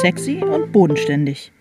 [0.00, 1.52] Sexy und bodenständig.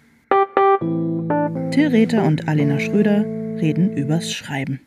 [1.72, 3.26] Till Rether und Alena Schröder
[3.60, 4.80] reden übers Schreiben.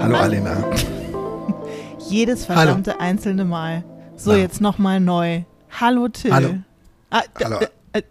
[0.00, 0.64] Hallo Alena.
[2.08, 3.00] Jedes verdammte Hallo.
[3.00, 3.84] einzelne Mal.
[4.16, 4.38] So, Na.
[4.38, 5.42] jetzt nochmal neu.
[5.80, 6.32] Hallo Till.
[6.32, 6.54] Hallo.
[7.10, 7.58] Ah, Hallo.
[7.92, 8.02] Äh,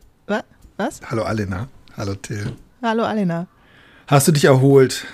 [0.77, 1.01] was?
[1.09, 1.67] Hallo Alena.
[1.97, 2.53] Hallo Till.
[2.81, 3.47] Hallo Alena.
[4.07, 5.05] Hast du dich erholt?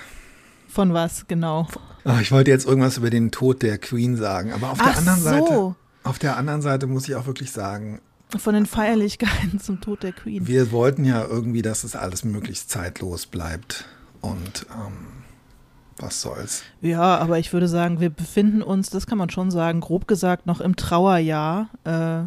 [0.78, 1.66] Von was genau?
[2.04, 4.98] Ach, ich wollte jetzt irgendwas über den Tod der Queen sagen, aber auf Ach der
[5.00, 5.28] anderen so.
[5.28, 8.00] Seite, auf der anderen Seite muss ich auch wirklich sagen,
[8.38, 10.46] von den Feierlichkeiten zum Tod der Queen.
[10.46, 13.86] Wir wollten ja irgendwie, dass es alles möglichst zeitlos bleibt
[14.22, 15.24] und ähm,
[15.98, 16.62] was soll's.
[16.82, 20.46] Ja, aber ich würde sagen, wir befinden uns, das kann man schon sagen, grob gesagt
[20.46, 21.70] noch im Trauerjahr.
[21.86, 22.26] Äh,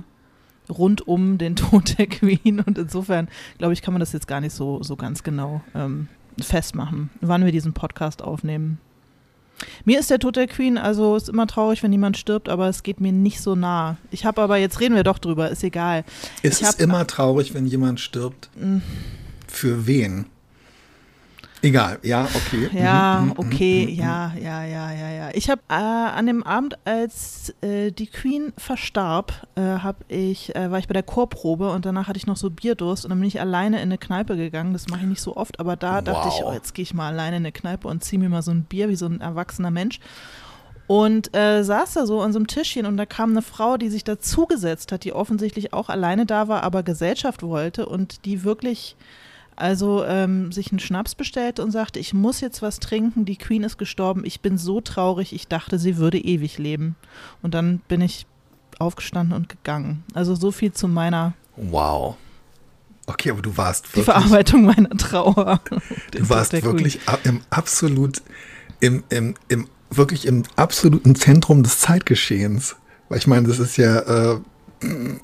[0.68, 3.28] rund um den Tod der Queen und insofern,
[3.58, 6.08] glaube ich, kann man das jetzt gar nicht so, so ganz genau ähm,
[6.40, 8.78] festmachen, wann wir diesen Podcast aufnehmen.
[9.84, 12.82] Mir ist der Tod der Queen, also ist immer traurig, wenn jemand stirbt, aber es
[12.82, 13.98] geht mir nicht so nah.
[14.10, 16.04] Ich habe aber, jetzt reden wir doch drüber, ist egal.
[16.42, 18.48] Ist es immer traurig, wenn jemand stirbt?
[18.56, 18.78] Mm.
[19.46, 20.26] Für wen?
[21.62, 22.70] Egal, ja, okay.
[22.72, 25.28] Ja, mhm, mhm, okay, mhm, ja, ja, ja, ja, ja.
[25.34, 30.70] Ich habe äh, an dem Abend, als äh, die Queen verstarb, äh, hab ich, äh,
[30.70, 33.28] war ich bei der Chorprobe und danach hatte ich noch so Bierdurst und dann bin
[33.28, 34.72] ich alleine in eine Kneipe gegangen.
[34.72, 36.04] Das mache ich nicht so oft, aber da wow.
[36.04, 38.42] dachte ich, oh, jetzt gehe ich mal alleine in eine Kneipe und ziehe mir mal
[38.42, 40.00] so ein Bier wie so ein erwachsener Mensch.
[40.86, 43.90] Und äh, saß da so an so einem Tischchen und da kam eine Frau, die
[43.90, 48.96] sich dazugesetzt hat, die offensichtlich auch alleine da war, aber Gesellschaft wollte und die wirklich
[49.60, 53.62] also ähm, sich einen Schnaps bestellt und sagte, ich muss jetzt was trinken, die Queen
[53.62, 56.96] ist gestorben, ich bin so traurig, ich dachte, sie würde ewig leben.
[57.42, 58.26] Und dann bin ich
[58.78, 60.02] aufgestanden und gegangen.
[60.14, 61.34] Also so viel zu meiner.
[61.56, 62.16] Wow.
[63.06, 64.04] Okay, aber du warst wirklich.
[64.06, 65.60] Die Verarbeitung meiner Trauer.
[66.12, 68.22] du warst wirklich im absolut,
[68.80, 72.76] im, im, im, wirklich im absoluten Zentrum des Zeitgeschehens.
[73.08, 73.98] Weil ich meine, das ist ja,
[74.32, 74.40] äh,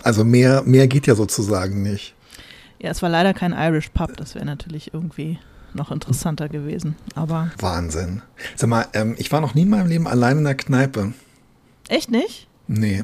[0.03, 2.16] also mehr, mehr geht ja sozusagen nicht.
[2.87, 5.41] Ja, es war leider kein Irish Pub, das wäre natürlich irgendwie
[5.75, 6.95] noch interessanter gewesen.
[7.17, 8.23] Aber Wahnsinn.
[8.55, 11.13] Sag mal, ähm, ich war noch nie in meinem Leben allein in der Kneipe.
[11.89, 12.47] Echt nicht?
[12.69, 13.03] Nee.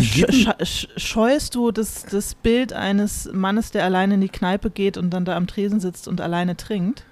[0.00, 0.24] Sch
[0.64, 5.10] sch scheust du das, das Bild eines Mannes, der alleine in die Kneipe geht und
[5.10, 7.04] dann da am Tresen sitzt und alleine trinkt?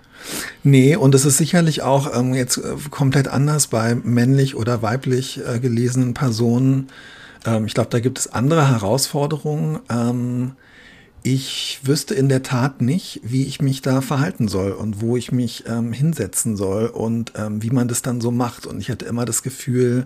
[0.65, 5.41] Nee, und es ist sicherlich auch ähm, jetzt äh, komplett anders bei männlich oder weiblich
[5.47, 6.89] äh, gelesenen Personen.
[7.47, 9.79] Ähm, ich glaube, da gibt es andere Herausforderungen.
[11.23, 15.33] Ich wüsste in der Tat nicht, wie ich mich da verhalten soll und wo ich
[15.33, 18.67] mich ähm, hinsetzen soll und ähm, wie man das dann so macht.
[18.67, 20.05] Und ich hatte immer das Gefühl,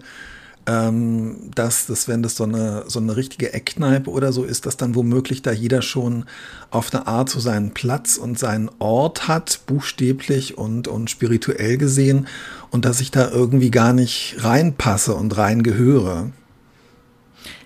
[0.66, 4.76] ähm, dass das, wenn das so eine, so eine richtige Eckkneipe oder so ist, dass
[4.76, 6.24] dann womöglich da jeder schon
[6.70, 12.26] auf eine Art so seinen Platz und seinen Ort hat, buchstäblich und, und spirituell gesehen,
[12.70, 16.30] und dass ich da irgendwie gar nicht reinpasse und reingehöre.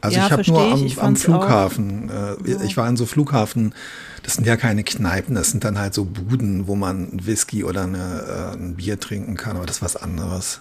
[0.00, 2.60] Also ja, ich habe nur am, ich am Flughafen, äh, so.
[2.64, 3.74] ich war in so Flughafen,
[4.22, 7.84] das sind ja keine Kneipen, das sind dann halt so Buden, wo man Whisky oder
[7.84, 10.60] eine, äh, ein Bier trinken kann, aber das ist was anderes.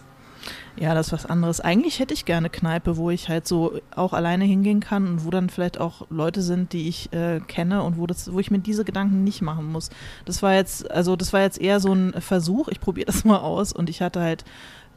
[0.78, 1.62] Ja, das ist was anderes.
[1.62, 5.30] Eigentlich hätte ich gerne Kneipe, wo ich halt so auch alleine hingehen kann und wo
[5.30, 8.60] dann vielleicht auch Leute sind, die ich äh, kenne und wo das, wo ich mir
[8.60, 9.90] diese Gedanken nicht machen muss.
[10.26, 12.68] Das war jetzt, also das war jetzt eher so ein Versuch.
[12.68, 14.44] Ich probiere das mal aus und ich hatte halt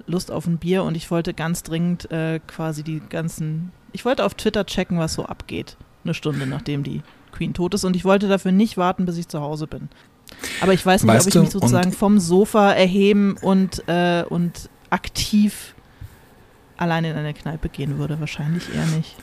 [0.07, 4.25] Lust auf ein Bier und ich wollte ganz dringend äh, quasi die ganzen ich wollte
[4.25, 5.77] auf Twitter checken, was so abgeht.
[6.05, 7.85] Eine Stunde nachdem die Queen tot ist.
[7.85, 9.89] Und ich wollte dafür nicht warten, bis ich zu Hause bin.
[10.61, 14.69] Aber ich weiß nicht, weißt ob ich mich sozusagen vom Sofa erheben und, äh, und
[14.91, 15.75] aktiv
[16.77, 18.21] alleine in eine Kneipe gehen würde.
[18.21, 19.17] Wahrscheinlich eher nicht.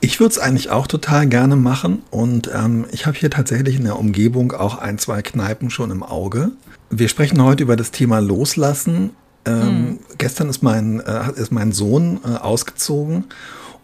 [0.00, 3.84] Ich würde es eigentlich auch total gerne machen und ähm, ich habe hier tatsächlich in
[3.84, 6.52] der Umgebung auch ein, zwei Kneipen schon im Auge.
[6.90, 9.10] Wir sprechen heute über das Thema Loslassen.
[9.44, 9.98] Ähm, hm.
[10.16, 13.24] Gestern ist mein, äh, ist mein Sohn äh, ausgezogen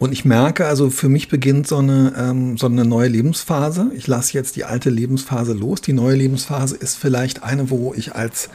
[0.01, 3.91] und ich merke, also für mich beginnt so eine, ähm, so eine neue Lebensphase.
[3.93, 5.79] Ich lasse jetzt die alte Lebensphase los.
[5.81, 8.49] Die neue Lebensphase ist vielleicht eine, wo ich als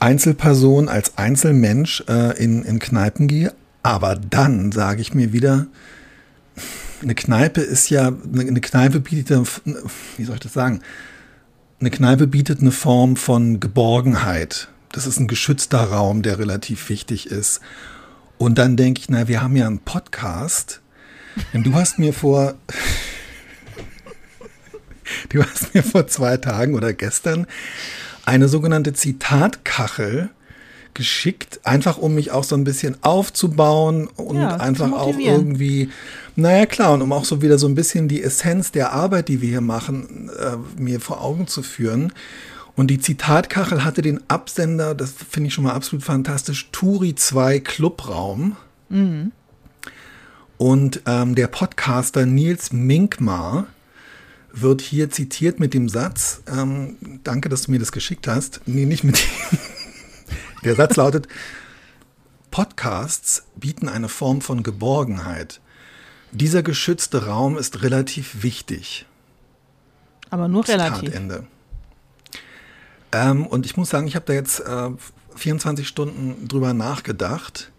[0.00, 3.52] Einzelperson, als Einzelmensch äh, in, in Kneipen gehe.
[3.82, 5.66] Aber dann sage ich mir wieder,
[7.02, 9.46] eine Kneipe ist ja, eine Kneipe bietet,
[10.16, 10.80] wie soll ich das sagen?
[11.78, 14.68] Eine Kneipe bietet eine Form von Geborgenheit.
[14.92, 17.60] Das ist ein geschützter Raum, der relativ wichtig ist.
[18.38, 20.80] Und dann denke ich, na, wir haben ja einen Podcast.
[21.52, 22.54] Denn du hast mir vor,
[25.30, 27.46] du hast mir vor zwei Tagen oder gestern
[28.24, 30.30] eine sogenannte Zitatkachel
[30.94, 35.90] geschickt, einfach um mich auch so ein bisschen aufzubauen und ja, einfach auch irgendwie,
[36.36, 39.42] naja klar, und um auch so wieder so ein bisschen die Essenz der Arbeit, die
[39.42, 42.12] wir hier machen, äh, mir vor Augen zu führen.
[42.76, 47.60] Und die Zitatkachel hatte den Absender, das finde ich schon mal absolut fantastisch, Turi 2
[47.60, 48.56] Clubraum.
[48.88, 49.32] Mhm.
[50.58, 53.66] Und ähm, der Podcaster Nils Minkmar
[54.52, 58.60] wird hier zitiert mit dem Satz, ähm, danke, dass du mir das geschickt hast.
[58.66, 59.58] Nee, nicht mit dem.
[60.64, 61.28] Der Satz lautet,
[62.50, 65.60] Podcasts bieten eine Form von Geborgenheit.
[66.32, 69.04] Dieser geschützte Raum ist relativ wichtig.
[70.30, 71.14] Aber nur relativ.
[71.14, 71.46] Ende.
[73.14, 74.90] Ähm, und ich muss sagen, ich habe da jetzt äh,
[75.36, 77.70] 24 Stunden drüber nachgedacht.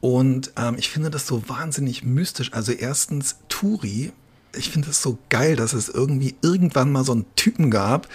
[0.00, 2.52] Und ähm, ich finde das so wahnsinnig mystisch.
[2.52, 4.12] Also erstens, Turi,
[4.56, 8.08] ich finde es so geil, dass es irgendwie irgendwann mal so einen Typen gab,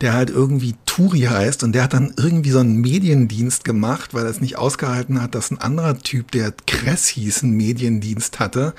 [0.00, 4.24] der halt irgendwie Turi heißt und der hat dann irgendwie so einen Mediendienst gemacht, weil
[4.24, 8.74] er es nicht ausgehalten hat, dass ein anderer Typ, der Kress hieß, einen Mediendienst hatte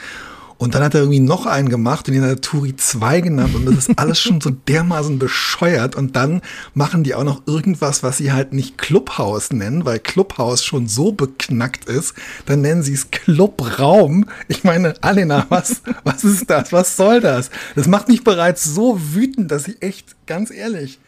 [0.58, 3.56] und dann hat er irgendwie noch einen gemacht und den hat er Turi 2 genannt
[3.56, 6.42] und das ist alles schon so dermaßen bescheuert und dann
[6.74, 11.12] machen die auch noch irgendwas, was sie halt nicht Clubhaus nennen, weil Clubhaus schon so
[11.12, 12.14] beknackt ist,
[12.46, 14.26] dann nennen sie es Clubraum.
[14.48, 16.72] Ich meine, Alena, was, was ist das?
[16.72, 17.50] Was soll das?
[17.76, 21.00] Das macht mich bereits so wütend, dass ich echt, ganz ehrlich,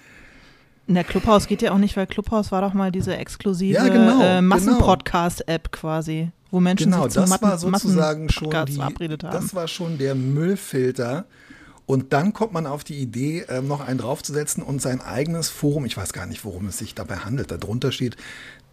[0.88, 4.21] der Clubhaus geht ja auch nicht, weil Clubhaus war doch mal diese exklusive ja, genau,
[4.21, 4.42] äh, genau.
[4.44, 9.34] Massenpodcast-App quasi wo Menschen genau, sich zum das Matten, war sozusagen schon die, verabredet haben.
[9.34, 11.25] Das war schon der Müllfilter.
[11.86, 15.86] Und dann kommt man auf die Idee, äh, noch einen draufzusetzen und sein eigenes Forum,
[15.86, 18.16] ich weiß gar nicht, worum es sich dabei handelt, darunter steht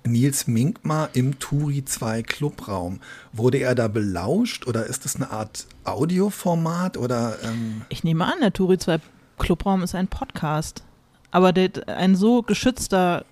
[0.04, 3.00] Nils Minkmar im Turi 2 Clubraum.
[3.32, 7.36] Wurde er da belauscht oder ist das eine Art Audioformat oder?
[7.42, 9.00] Ähm ich nehme an, der Turi 2
[9.38, 10.84] Clubraum ist ein Podcast.
[11.32, 13.24] Aber der, ein so geschützter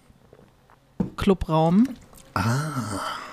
[1.17, 1.89] Clubraum.
[2.35, 3.30] Ah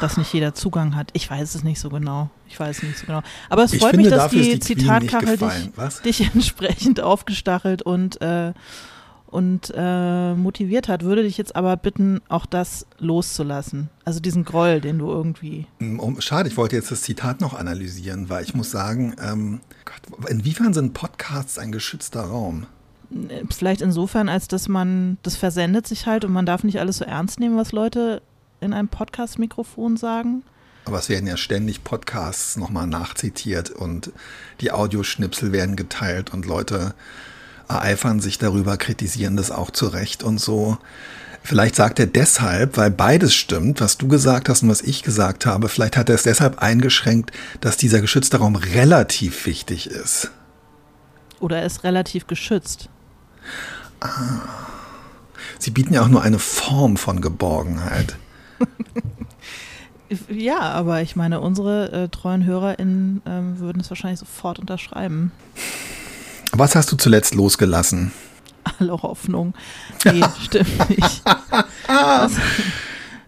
[0.00, 1.10] dass nicht jeder Zugang hat.
[1.12, 2.30] Ich weiß es nicht so genau.
[2.48, 3.22] Ich weiß nicht so genau.
[3.48, 8.20] Aber es ich freut finde, mich, dass die, die Zitatkachel dich, dich, entsprechend aufgestachelt und,
[8.20, 8.52] äh,
[9.26, 11.02] und äh, motiviert hat.
[11.02, 13.90] Würde dich jetzt aber bitten, auch das loszulassen.
[14.04, 15.66] Also diesen Groll, den du irgendwie.
[15.80, 20.30] Um, schade, ich wollte jetzt das Zitat noch analysieren, weil ich muss sagen, ähm, Gott,
[20.30, 22.66] inwiefern sind Podcasts ein geschützter Raum?
[23.50, 27.04] Vielleicht insofern, als dass man, das versendet sich halt und man darf nicht alles so
[27.04, 28.22] ernst nehmen, was Leute
[28.64, 30.42] in einem Podcast-Mikrofon sagen.
[30.86, 34.12] Aber es werden ja ständig Podcasts nochmal nachzitiert und
[34.60, 36.94] die Audioschnipsel werden geteilt und Leute
[37.68, 40.76] ereifern sich darüber, kritisieren das auch zu Recht und so.
[41.42, 45.46] Vielleicht sagt er deshalb, weil beides stimmt, was du gesagt hast und was ich gesagt
[45.46, 50.30] habe, vielleicht hat er es deshalb eingeschränkt, dass dieser geschützte Raum relativ wichtig ist.
[51.40, 52.88] Oder er ist relativ geschützt.
[54.00, 54.40] Ah.
[55.58, 58.16] Sie bieten ja auch nur eine Form von Geborgenheit.
[60.28, 65.32] ja, aber ich meine, unsere äh, treuen HörerInnen ähm, würden es wahrscheinlich sofort unterschreiben.
[66.52, 68.12] Was hast du zuletzt losgelassen?
[68.78, 69.54] Alle Hoffnung.
[70.04, 71.22] Nee, stimmt nicht.
[71.86, 72.32] Was,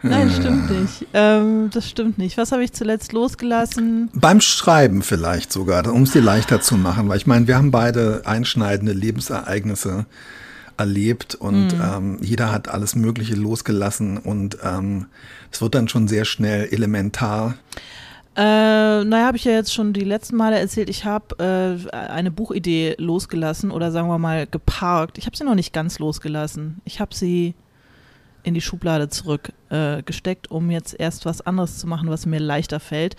[0.03, 1.07] nein, stimmt nicht.
[1.13, 2.39] Ähm, das stimmt nicht.
[2.39, 4.11] Was habe ich zuletzt losgelassen?
[4.15, 7.71] Beim Schreiben vielleicht sogar, um es dir leichter zu machen, weil ich meine, wir haben
[7.71, 10.07] beide einschneidende Lebensereignisse
[10.77, 11.83] erlebt und mhm.
[11.83, 15.07] ähm, jeder hat alles Mögliche losgelassen und ähm,
[15.51, 17.55] es wird dann schon sehr schnell elementar.
[18.37, 22.31] Äh, naja, habe ich ja jetzt schon die letzten Male erzählt, ich habe äh, eine
[22.31, 25.17] Buchidee losgelassen oder sagen wir mal geparkt.
[25.17, 26.83] Ich habe sie noch nicht ganz losgelassen.
[26.85, 27.55] Ich habe sie
[28.43, 32.79] in die Schublade zurückgesteckt, äh, um jetzt erst was anderes zu machen, was mir leichter
[32.79, 33.17] fällt.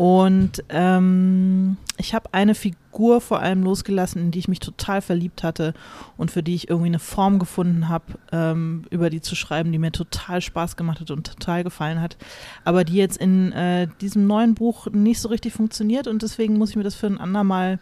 [0.00, 5.42] Und ähm, ich habe eine Figur vor allem losgelassen, in die ich mich total verliebt
[5.42, 5.74] hatte
[6.16, 9.78] und für die ich irgendwie eine Form gefunden habe, ähm, über die zu schreiben, die
[9.78, 12.16] mir total Spaß gemacht hat und total gefallen hat,
[12.64, 16.70] aber die jetzt in äh, diesem neuen Buch nicht so richtig funktioniert und deswegen muss
[16.70, 17.78] ich mir das für ein andermal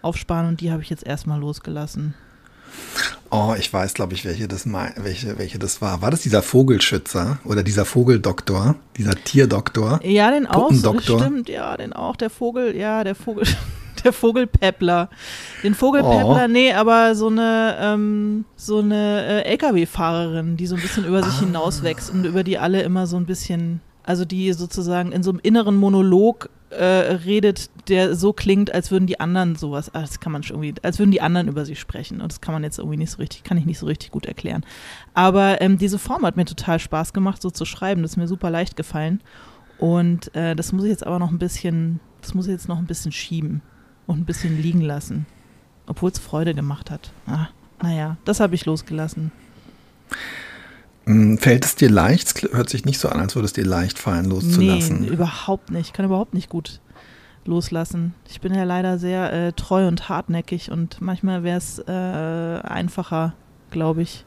[0.00, 2.14] aufsparen und die habe ich jetzt erstmal losgelassen.
[3.32, 6.02] Oh, ich weiß, glaube ich, welche das, welche, welche das war.
[6.02, 10.00] War das dieser Vogelschützer oder dieser Vogeldoktor, dieser Tierdoktor?
[10.02, 10.72] Ja, den auch.
[10.72, 12.16] Stimmt, ja, den auch.
[12.16, 13.46] Der Vogel, ja, der Vogel,
[14.04, 15.10] der Vogelpeppler.
[15.62, 16.48] Den Vogelpeppler, oh.
[16.48, 21.34] nee, aber so eine, ähm, so eine äh, LKW-Fahrerin, die so ein bisschen über sich
[21.34, 21.40] ah.
[21.40, 25.40] hinauswächst und über die alle immer so ein bisschen, also die sozusagen in so einem
[25.40, 30.32] inneren Monolog äh, redet, der so klingt, als würden die anderen sowas, ah, das kann
[30.32, 32.20] man schon irgendwie, als würden die anderen über sie sprechen.
[32.20, 34.26] Und das kann man jetzt irgendwie nicht so richtig, kann ich nicht so richtig gut
[34.26, 34.64] erklären.
[35.14, 38.02] Aber ähm, diese Form hat mir total Spaß gemacht, so zu schreiben.
[38.02, 39.20] Das ist mir super leicht gefallen.
[39.78, 42.78] Und äh, das muss ich jetzt aber noch ein bisschen, das muss ich jetzt noch
[42.78, 43.62] ein bisschen schieben
[44.06, 45.26] und ein bisschen liegen lassen.
[45.86, 47.12] Obwohl es Freude gemacht hat.
[47.26, 47.48] Ah,
[47.82, 49.32] naja, das habe ich losgelassen.
[51.06, 52.28] Hm, fällt es dir leicht?
[52.28, 55.00] Es hört sich nicht so an, als würde es dir leicht fallen, loszulassen.
[55.00, 55.88] Nee, überhaupt nicht.
[55.88, 56.80] Ich kann überhaupt nicht gut
[57.44, 58.14] loslassen.
[58.28, 63.34] Ich bin ja leider sehr äh, treu und hartnäckig und manchmal wäre es äh, einfacher,
[63.70, 64.24] glaube ich.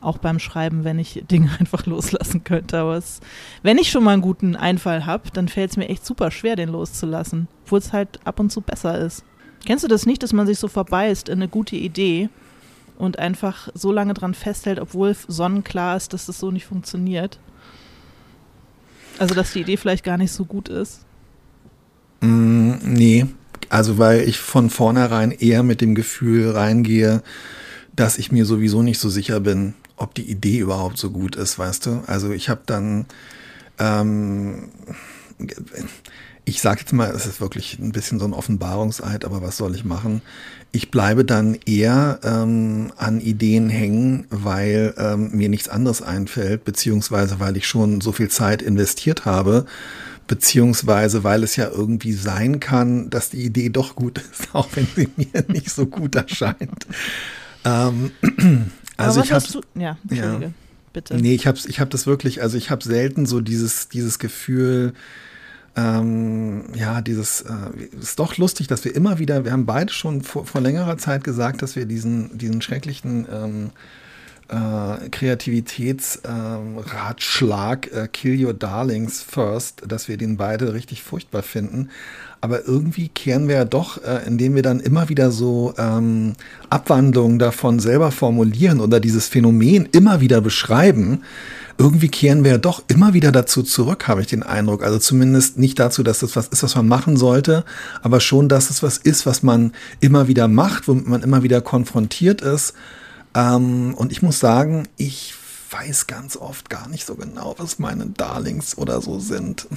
[0.00, 2.78] Auch beim Schreiben, wenn ich Dinge einfach loslassen könnte.
[2.78, 3.20] Aber es,
[3.62, 6.56] wenn ich schon mal einen guten Einfall habe, dann fällt es mir echt super schwer,
[6.56, 7.48] den loszulassen.
[7.64, 9.24] Obwohl es halt ab und zu besser ist.
[9.66, 12.30] Kennst du das nicht, dass man sich so verbeißt in eine gute Idee
[12.98, 17.38] und einfach so lange dran festhält, obwohl sonnenklar ist, dass das so nicht funktioniert?
[19.18, 21.00] Also, dass die Idee vielleicht gar nicht so gut ist?
[22.20, 23.26] Mm, nee,
[23.68, 27.22] also weil ich von vornherein eher mit dem Gefühl reingehe,
[27.94, 31.58] dass ich mir sowieso nicht so sicher bin, ob die Idee überhaupt so gut ist,
[31.58, 32.02] weißt du?
[32.06, 33.06] Also ich habe dann,
[33.78, 34.68] ähm,
[36.44, 39.74] ich sage jetzt mal, es ist wirklich ein bisschen so ein Offenbarungseid, aber was soll
[39.74, 40.22] ich machen?
[40.70, 47.40] Ich bleibe dann eher ähm, an Ideen hängen, weil ähm, mir nichts anderes einfällt, beziehungsweise
[47.40, 49.64] weil ich schon so viel Zeit investiert habe,
[50.26, 54.86] beziehungsweise weil es ja irgendwie sein kann, dass die Idee doch gut ist, auch wenn
[54.94, 56.86] sie mir nicht so gut erscheint.
[57.64, 58.12] Ähm,
[58.98, 59.44] also ich habe
[59.74, 60.40] ja, ja,
[60.92, 61.16] bitte.
[61.16, 64.92] Nee, ich habe ich hab das wirklich, also ich habe selten so dieses dieses Gefühl,
[65.78, 67.54] ähm, ja, dieses äh,
[68.00, 71.22] ist doch lustig, dass wir immer wieder, wir haben beide schon vor, vor längerer Zeit
[71.22, 73.70] gesagt, dass wir diesen diesen schrecklichen ähm,
[74.48, 81.90] äh, Kreativitätsratschlag äh, Kill Your Darlings First, dass wir den beide richtig furchtbar finden.
[82.40, 86.34] Aber irgendwie kehren wir ja doch, äh, indem wir dann immer wieder so ähm,
[86.70, 91.22] Abwandlungen davon selber formulieren oder dieses Phänomen immer wieder beschreiben,
[91.78, 94.82] irgendwie kehren wir ja doch immer wieder dazu zurück, habe ich den Eindruck.
[94.82, 97.64] Also zumindest nicht dazu, dass es was ist, was man machen sollte,
[98.02, 101.60] aber schon, dass es was ist, was man immer wieder macht, womit man immer wieder
[101.60, 102.74] konfrontiert ist.
[103.34, 105.34] Ähm, und ich muss sagen, ich
[105.70, 109.68] weiß ganz oft gar nicht so genau, was meine Darlings oder so sind.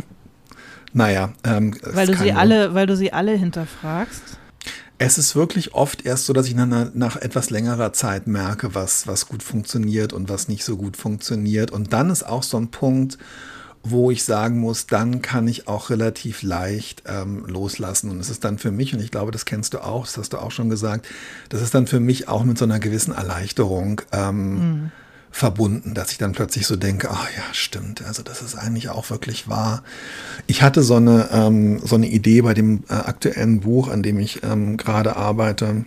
[0.94, 1.32] naja.
[1.44, 4.39] Ähm, weil du sie alle, weil du sie alle hinterfragst.
[5.02, 9.06] Es ist wirklich oft erst so, dass ich nach, nach, etwas längerer Zeit merke, was,
[9.06, 11.70] was gut funktioniert und was nicht so gut funktioniert.
[11.70, 13.16] Und dann ist auch so ein Punkt,
[13.82, 18.10] wo ich sagen muss, dann kann ich auch relativ leicht ähm, loslassen.
[18.10, 20.34] Und es ist dann für mich, und ich glaube, das kennst du auch, das hast
[20.34, 21.08] du auch schon gesagt,
[21.48, 24.92] das ist dann für mich auch mit so einer gewissen Erleichterung ähm, mhm.
[25.30, 29.10] Verbunden, dass ich dann plötzlich so denke, ach ja, stimmt, also das ist eigentlich auch
[29.10, 29.82] wirklich wahr.
[30.46, 34.18] Ich hatte so eine, ähm, so eine Idee bei dem äh, aktuellen Buch, an dem
[34.18, 35.84] ich ähm, gerade arbeite,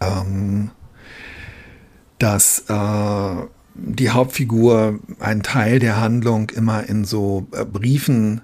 [0.00, 0.70] ähm,
[2.18, 3.34] dass äh,
[3.74, 8.40] die Hauptfigur einen Teil der Handlung immer in so äh, Briefen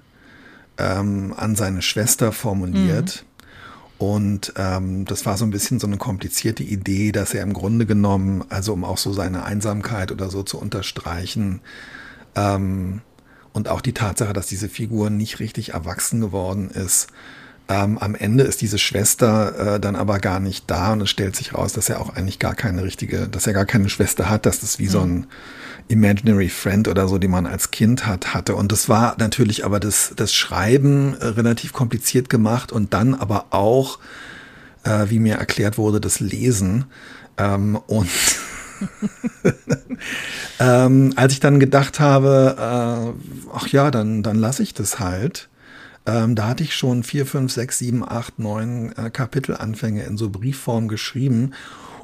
[0.77, 3.23] ähm, an seine Schwester formuliert.
[3.23, 3.26] Mhm.
[3.97, 7.85] Und ähm, das war so ein bisschen so eine komplizierte Idee, dass er im Grunde
[7.85, 11.61] genommen, also um auch so seine Einsamkeit oder so zu unterstreichen,
[12.35, 13.01] ähm,
[13.53, 17.07] und auch die Tatsache, dass diese Figur nicht richtig erwachsen geworden ist,
[17.69, 21.35] ähm, am Ende ist diese Schwester äh, dann aber gar nicht da und es stellt
[21.35, 24.45] sich raus, dass er auch eigentlich gar keine richtige, dass er gar keine Schwester hat,
[24.45, 24.89] dass das wie mhm.
[24.89, 25.27] so ein
[25.89, 28.55] Imaginary Friend oder so, die man als Kind hat, hatte.
[28.55, 33.47] Und das war natürlich aber das, das Schreiben äh, relativ kompliziert gemacht und dann aber
[33.51, 33.99] auch,
[34.83, 36.85] äh, wie mir erklärt wurde, das Lesen.
[37.37, 38.09] Ähm, und
[40.59, 45.49] ähm, als ich dann gedacht habe, äh, ach ja, dann, dann lasse ich das halt
[46.07, 50.29] ähm, da hatte ich schon vier, fünf, sechs, sieben, acht, neun äh, Kapitelanfänge in so
[50.29, 51.51] Briefform geschrieben.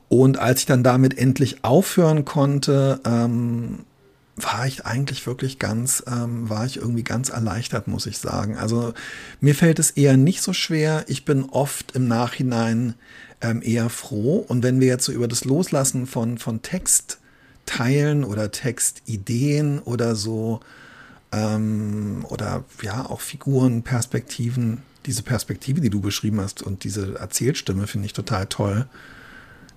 [0.09, 3.79] Und als ich dann damit endlich aufhören konnte, ähm,
[4.35, 8.57] war ich eigentlich wirklich ganz, ähm, war ich irgendwie ganz erleichtert, muss ich sagen.
[8.57, 8.93] Also
[9.39, 11.05] mir fällt es eher nicht so schwer.
[11.07, 12.95] Ich bin oft im Nachhinein
[13.41, 14.43] ähm, eher froh.
[14.47, 20.59] Und wenn wir jetzt so über das Loslassen von, von Textteilen oder Textideen oder so
[21.33, 24.83] ähm, oder ja auch Figuren, Perspektiven.
[25.05, 28.87] Diese Perspektive, die du beschrieben hast und diese Erzählstimme finde ich total toll.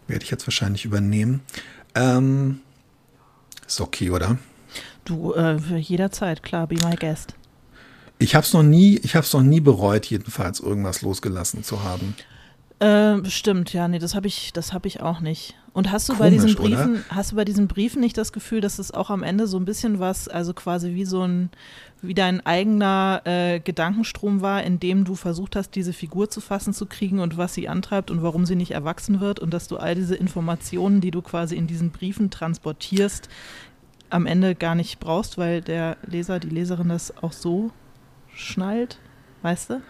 [0.07, 1.41] Werde ich jetzt wahrscheinlich übernehmen.
[1.97, 2.61] Ähm,
[3.67, 4.39] ist okay, oder?
[5.05, 7.35] Du, äh, jederzeit, klar, be my guest.
[8.19, 11.83] Ich habe es noch nie, ich habe es noch nie bereut, jedenfalls irgendwas losgelassen zu
[11.83, 12.15] haben.
[12.79, 15.57] Äh, stimmt, ja, nee, das habe ich, das habe ich auch nicht.
[15.77, 17.05] Und hast du Komisch, bei diesen Briefen, oder?
[17.11, 19.67] hast du bei diesen Briefen nicht das Gefühl, dass es auch am Ende so ein
[19.67, 21.51] bisschen was, also quasi wie so ein,
[22.01, 26.73] wie dein eigener äh, Gedankenstrom war, in dem du versucht hast, diese Figur zu fassen
[26.73, 29.77] zu kriegen und was sie antreibt und warum sie nicht erwachsen wird und dass du
[29.77, 33.29] all diese Informationen, die du quasi in diesen Briefen transportierst,
[34.09, 37.71] am Ende gar nicht brauchst, weil der Leser, die Leserin das auch so
[38.33, 38.99] schnallt,
[39.43, 39.83] weißt du?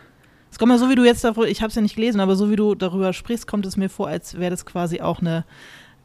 [0.51, 2.37] Es kommt mir so, wie du jetzt darüber, ich habe es ja nicht gelesen, aber
[2.37, 5.45] so wie du darüber sprichst, kommt es mir vor, als wäre das quasi auch eine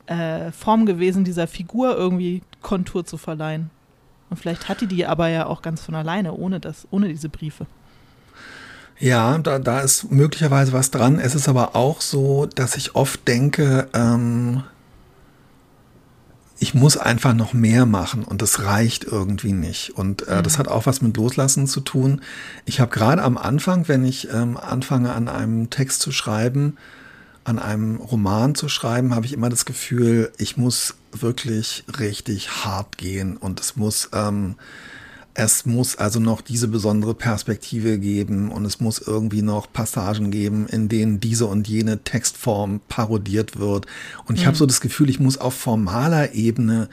[0.08, 3.70] äh, Form gewesen, dieser Figur irgendwie Kontur zu verleihen.
[4.30, 7.30] Und vielleicht hat die die aber ja auch ganz von alleine, ohne das, ohne diese
[7.30, 7.66] Briefe.
[8.98, 11.20] Ja, da, da ist möglicherweise was dran.
[11.20, 14.64] Es ist aber auch so, dass ich oft denke, ähm,
[16.62, 19.98] ich muss einfach noch mehr machen und das reicht irgendwie nicht.
[19.98, 20.44] Und äh, mhm.
[20.44, 22.22] das hat auch was mit Loslassen zu tun.
[22.66, 26.78] Ich habe gerade am Anfang, wenn ich ähm, anfange an einem Text zu schreiben,
[27.44, 32.96] an einem Roman zu schreiben, habe ich immer das Gefühl, ich muss wirklich richtig hart
[32.96, 34.54] gehen und es muss ähm,
[35.34, 40.68] es muss also noch diese besondere Perspektive geben und es muss irgendwie noch Passagen geben,
[40.68, 43.86] in denen diese und jene Textform parodiert wird.
[44.26, 44.48] Und ich mhm.
[44.48, 46.90] habe so das Gefühl, ich muss auf formaler Ebene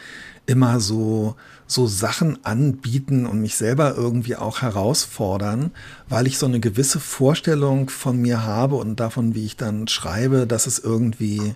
[0.47, 1.35] immer so,
[1.67, 5.73] so Sachen anbieten und mich selber irgendwie auch herausfordern,
[6.09, 10.47] weil ich so eine gewisse Vorstellung von mir habe und davon, wie ich dann schreibe,
[10.47, 11.55] dass es irgendwie,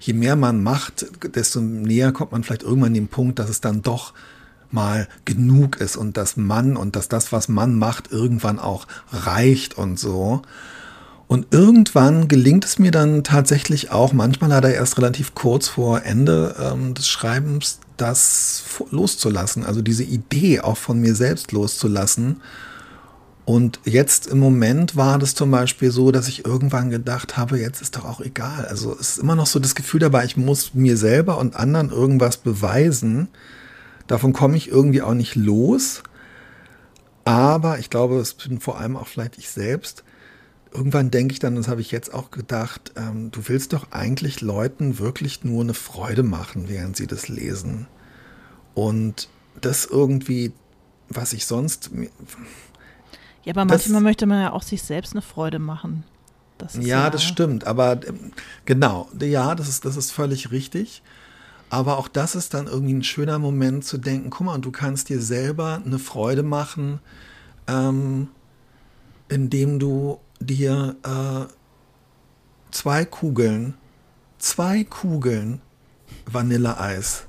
[0.00, 3.60] je mehr man macht, desto näher kommt man vielleicht irgendwann an den Punkt, dass es
[3.60, 4.14] dann doch
[4.74, 9.78] mal genug ist und dass man und dass das, was man macht, irgendwann auch reicht
[9.78, 10.42] und so.
[11.26, 16.54] Und irgendwann gelingt es mir dann tatsächlich auch, manchmal leider erst relativ kurz vor Ende
[16.60, 22.42] ähm, des Schreibens, das loszulassen, also diese Idee auch von mir selbst loszulassen.
[23.46, 27.82] Und jetzt im Moment war das zum Beispiel so, dass ich irgendwann gedacht habe, jetzt
[27.82, 28.66] ist doch auch egal.
[28.66, 31.90] Also es ist immer noch so das Gefühl dabei, ich muss mir selber und anderen
[31.90, 33.28] irgendwas beweisen.
[34.06, 36.02] Davon komme ich irgendwie auch nicht los.
[37.24, 40.04] Aber ich glaube, es bin vor allem auch vielleicht ich selbst.
[40.72, 44.40] Irgendwann denke ich dann, das habe ich jetzt auch gedacht, ähm, du willst doch eigentlich
[44.40, 47.86] Leuten wirklich nur eine Freude machen, während sie das lesen.
[48.74, 49.28] Und
[49.60, 50.52] das irgendwie,
[51.08, 51.90] was ich sonst.
[53.44, 56.04] Ja, aber manchmal möchte man ja auch sich selbst eine Freude machen.
[56.58, 57.66] Das ja, ja, das stimmt.
[57.66, 58.32] Aber ähm,
[58.64, 61.02] genau, ja, das ist, das ist völlig richtig.
[61.74, 65.08] Aber auch das ist dann irgendwie ein schöner Moment zu denken, guck mal, du kannst
[65.08, 67.00] dir selber eine Freude machen,
[67.66, 68.28] ähm,
[69.28, 71.52] indem du dir äh,
[72.70, 73.74] zwei Kugeln,
[74.38, 75.62] zwei Kugeln
[76.26, 77.24] Vanilleeis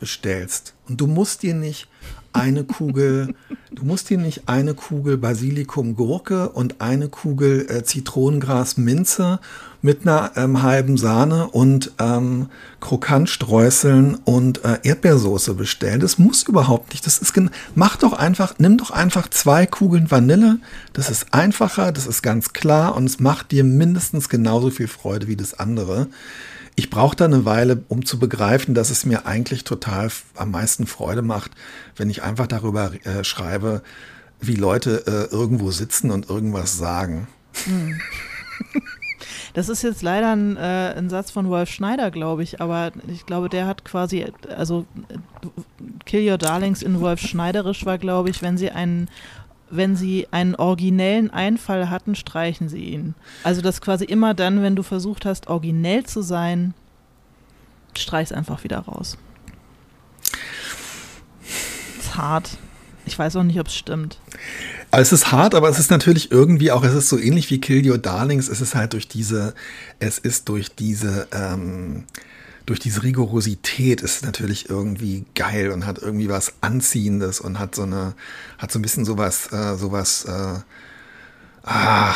[0.00, 0.74] bestellst.
[0.88, 1.86] Und du musst dir nicht
[2.32, 3.34] eine Kugel,
[3.70, 9.40] du musst dir nicht eine Kugel Basilikum Gurke und eine Kugel äh, Zitronengras Minze
[9.82, 12.48] mit einer ähm, halben Sahne und ähm,
[12.80, 16.00] Krokantstreuseln und äh, Erdbeersoße bestellen.
[16.00, 17.04] Das muss überhaupt nicht.
[17.04, 17.34] Das ist
[17.74, 20.58] mach doch einfach, nimm doch einfach zwei Kugeln Vanille.
[20.92, 25.26] Das ist einfacher, das ist ganz klar und es macht dir mindestens genauso viel Freude
[25.26, 26.06] wie das andere
[26.74, 30.86] ich brauche da eine Weile, um zu begreifen, dass es mir eigentlich total am meisten
[30.86, 31.52] Freude macht,
[31.96, 33.82] wenn ich einfach darüber äh, schreibe,
[34.40, 37.28] wie Leute äh, irgendwo sitzen und irgendwas sagen.
[37.64, 38.00] Hm.
[39.54, 43.26] Das ist jetzt leider ein, äh, ein Satz von Wolf Schneider, glaube ich, aber ich
[43.26, 44.24] glaube, der hat quasi,
[44.56, 44.86] also
[46.06, 49.08] Kill Your Darlings in Wolf Schneiderisch war, glaube ich, wenn sie einen
[49.72, 53.14] wenn sie einen originellen Einfall hatten, streichen sie ihn.
[53.42, 56.74] Also das quasi immer dann, wenn du versucht hast, originell zu sein,
[57.96, 59.16] streich's einfach wieder raus.
[61.98, 62.58] Ist hart.
[63.06, 64.18] Ich weiß auch nicht, ob es stimmt.
[64.90, 67.88] es ist hart, aber es ist natürlich irgendwie auch, es ist so ähnlich wie Kill
[67.88, 69.54] Your Darlings, es ist halt durch diese,
[69.98, 72.04] es ist durch diese, ähm,
[72.66, 77.82] durch diese Rigorosität ist natürlich irgendwie geil und hat irgendwie was Anziehendes und hat so
[77.82, 78.14] eine,
[78.58, 80.60] hat so ein bisschen sowas, äh, sowas, äh,
[81.64, 82.14] ah,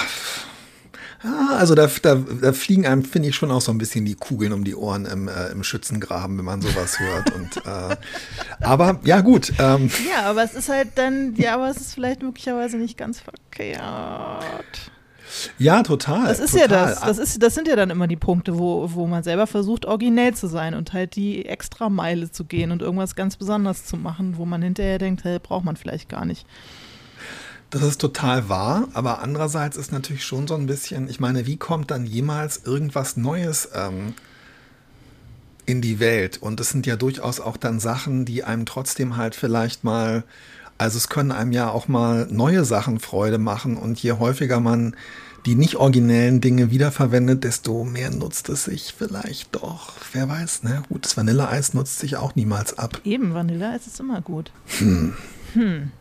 [1.26, 4.14] Ah, also da, da, da fliegen einem, finde ich, schon auch so ein bisschen die
[4.14, 7.32] Kugeln um die Ohren im, äh, im Schützengraben, wenn man sowas hört.
[7.32, 7.96] Und, äh,
[8.60, 9.52] aber ja, gut.
[9.58, 9.90] Ähm.
[10.08, 14.90] Ja, aber es ist halt dann, ja, aber es ist vielleicht möglicherweise nicht ganz verkehrt.
[15.58, 16.28] Ja, total.
[16.28, 16.68] Das ist total.
[16.68, 17.00] ja das.
[17.00, 20.34] Das, ist, das sind ja dann immer die Punkte, wo, wo man selber versucht, originell
[20.34, 24.36] zu sein und halt die extra Meile zu gehen und irgendwas ganz Besonderes zu machen,
[24.36, 26.46] wo man hinterher denkt, hey, braucht man vielleicht gar nicht.
[27.70, 31.56] Das ist total wahr, aber andererseits ist natürlich schon so ein bisschen, ich meine, wie
[31.56, 34.14] kommt dann jemals irgendwas Neues ähm,
[35.66, 36.38] in die Welt?
[36.40, 40.22] Und es sind ja durchaus auch dann Sachen, die einem trotzdem halt vielleicht mal
[40.78, 44.94] also es können einem ja auch mal neue Sachen Freude machen und je häufiger man
[45.46, 49.92] die nicht originellen Dinge wiederverwendet, desto mehr nutzt es sich vielleicht doch.
[50.12, 50.82] Wer weiß, ne?
[50.88, 53.00] Gutes Vanilleeis nutzt sich auch niemals ab.
[53.04, 54.50] Eben, Vanilleeis ist immer gut.
[54.78, 55.14] Hm.
[55.54, 55.92] Hm.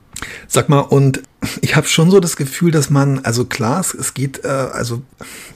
[0.48, 1.22] Sag mal, und
[1.62, 5.04] ich habe schon so das Gefühl, dass man, also klar, es, geht, äh, also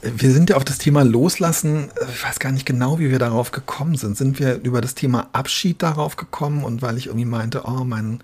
[0.02, 3.18] wir sind ja auf das Thema Loslassen, äh, ich weiß gar nicht genau, wie wir
[3.18, 4.16] darauf gekommen sind.
[4.16, 8.22] Sind wir über das Thema Abschied darauf gekommen und weil ich irgendwie meinte, oh, mein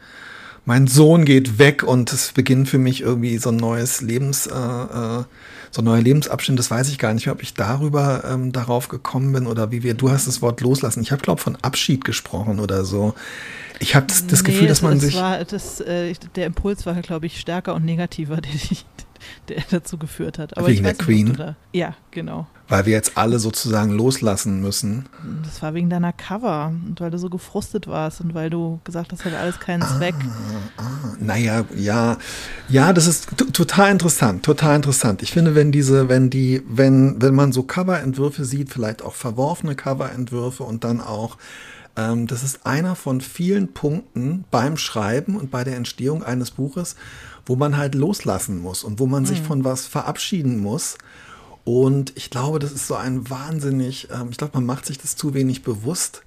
[0.67, 4.53] mein Sohn geht weg und es beginnt für mich irgendwie so ein neues Lebens, äh,
[4.53, 5.25] äh,
[5.71, 6.59] so ein neuer Lebensabschnitt.
[6.59, 9.83] Das weiß ich gar nicht mehr, ob ich darüber ähm, darauf gekommen bin oder wie
[9.83, 9.95] wir.
[9.95, 11.03] Du hast das Wort loslassen.
[11.03, 13.15] Ich habe glaube von Abschied gesprochen oder so.
[13.79, 15.17] Ich habe das, das nee, Gefühl, dass man das sich.
[15.17, 18.53] War, das, äh, der Impuls war, glaube ich, stärker und negativer, der,
[19.49, 20.57] der dazu geführt hat.
[20.57, 21.35] Aber Wegen der Queen?
[21.35, 22.47] Da, ja, genau.
[22.69, 25.09] Weil wir jetzt alle sozusagen loslassen müssen.
[25.45, 29.13] Das war wegen deiner Cover und weil du so gefrustet warst und weil du gesagt
[29.13, 30.17] hast, das hat alles keinen ah, Zweck.
[30.77, 30.83] Ah,
[31.21, 32.17] naja, ja.
[32.69, 35.23] Ja, das ist total interessant, total interessant.
[35.23, 39.75] Ich finde, wenn diese, wenn die, wenn, wenn man so Coverentwürfe sieht, vielleicht auch verworfene
[39.75, 41.37] Coverentwürfe und dann auch
[41.97, 46.97] ähm, das ist einer von vielen Punkten beim Schreiben und bei der Entstehung eines Buches,
[47.47, 49.27] wo man halt loslassen muss und wo man mhm.
[49.27, 50.97] sich von was verabschieden muss
[51.67, 55.17] und ich glaube, das ist so ein wahnsinnig, ähm, ich glaube, man macht sich das
[55.17, 56.23] zu wenig bewusst,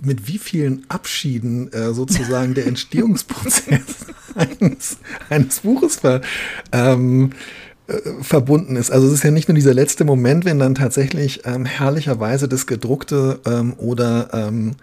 [0.00, 4.96] mit wie vielen Abschieden äh, sozusagen der Entstehungsprozess eines,
[5.28, 6.22] eines Buches ver,
[6.72, 7.69] ähm, äh,
[8.20, 8.90] verbunden ist.
[8.90, 12.66] Also es ist ja nicht nur dieser letzte Moment, wenn dann tatsächlich ähm, herrlicherweise das
[12.66, 14.76] gedruckte ähm, oder ähm,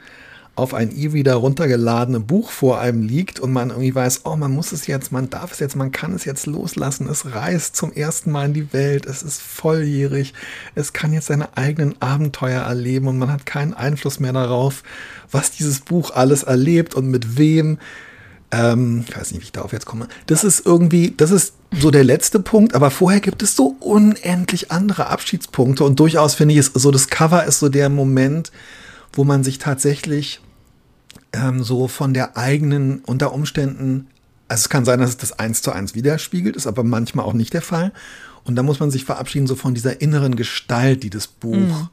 [0.58, 4.72] auf ein E-Reader runtergeladene Buch vor einem liegt und man irgendwie weiß, oh, man muss
[4.72, 8.32] es jetzt, man darf es jetzt, man kann es jetzt loslassen, es reist zum ersten
[8.32, 10.34] Mal in die Welt, es ist volljährig,
[10.74, 14.82] es kann jetzt seine eigenen Abenteuer erleben und man hat keinen Einfluss mehr darauf,
[15.32, 17.78] was dieses Buch alles erlebt und mit wem.
[18.52, 20.08] Ähm, ich weiß nicht, wie ich darauf jetzt komme.
[20.28, 24.72] Das ist irgendwie, das ist so der letzte Punkt, aber vorher gibt es so unendlich
[24.72, 28.52] andere Abschiedspunkte und durchaus finde ich es so, das Cover ist so der Moment,
[29.12, 30.40] wo man sich tatsächlich
[31.34, 34.08] ähm, so von der eigenen, unter Umständen,
[34.48, 37.34] also es kann sein, dass es das eins zu eins widerspiegelt, ist aber manchmal auch
[37.34, 37.92] nicht der Fall.
[38.46, 41.90] Und da muss man sich verabschieden, so von dieser inneren Gestalt, die das Buch mhm.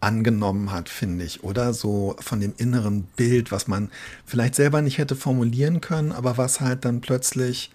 [0.00, 1.44] Angenommen hat, finde ich.
[1.44, 3.90] Oder so von dem inneren Bild, was man
[4.24, 7.70] vielleicht selber nicht hätte formulieren können, aber was halt dann plötzlich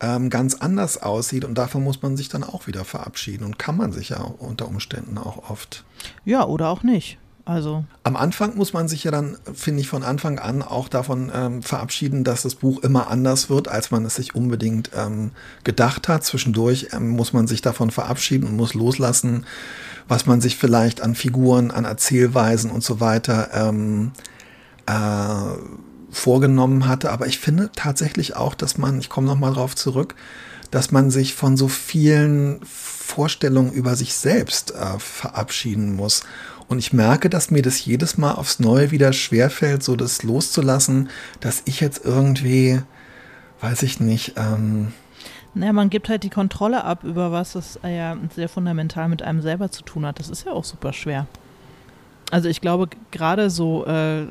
[0.00, 1.44] ähm, ganz anders aussieht.
[1.44, 3.44] Und davon muss man sich dann auch wieder verabschieden.
[3.44, 5.84] Und kann man sich ja unter Umständen auch oft.
[6.24, 7.18] Ja, oder auch nicht.
[7.46, 7.84] Also.
[8.04, 11.62] Am Anfang muss man sich ja dann, finde ich, von Anfang an auch davon ähm,
[11.62, 15.30] verabschieden, dass das Buch immer anders wird, als man es sich unbedingt ähm,
[15.62, 16.24] gedacht hat.
[16.24, 19.44] Zwischendurch ähm, muss man sich davon verabschieden und muss loslassen,
[20.08, 24.12] was man sich vielleicht an Figuren, an Erzählweisen und so weiter ähm,
[24.86, 25.58] äh,
[26.10, 27.10] vorgenommen hatte.
[27.10, 30.14] Aber ich finde tatsächlich auch, dass man, ich komme nochmal drauf zurück,
[30.70, 36.22] dass man sich von so vielen Vorstellungen über sich selbst äh, verabschieden muss
[36.68, 41.08] und ich merke, dass mir das jedes Mal aufs Neue wieder schwerfällt, so das loszulassen,
[41.40, 42.80] dass ich jetzt irgendwie,
[43.60, 44.92] weiß ich nicht, ähm,
[45.54, 49.40] naja, man gibt halt die Kontrolle ab über was, das ja sehr fundamental mit einem
[49.40, 50.18] selber zu tun hat.
[50.18, 51.26] Das ist ja auch super schwer.
[52.32, 54.26] Also ich glaube, gerade so äh,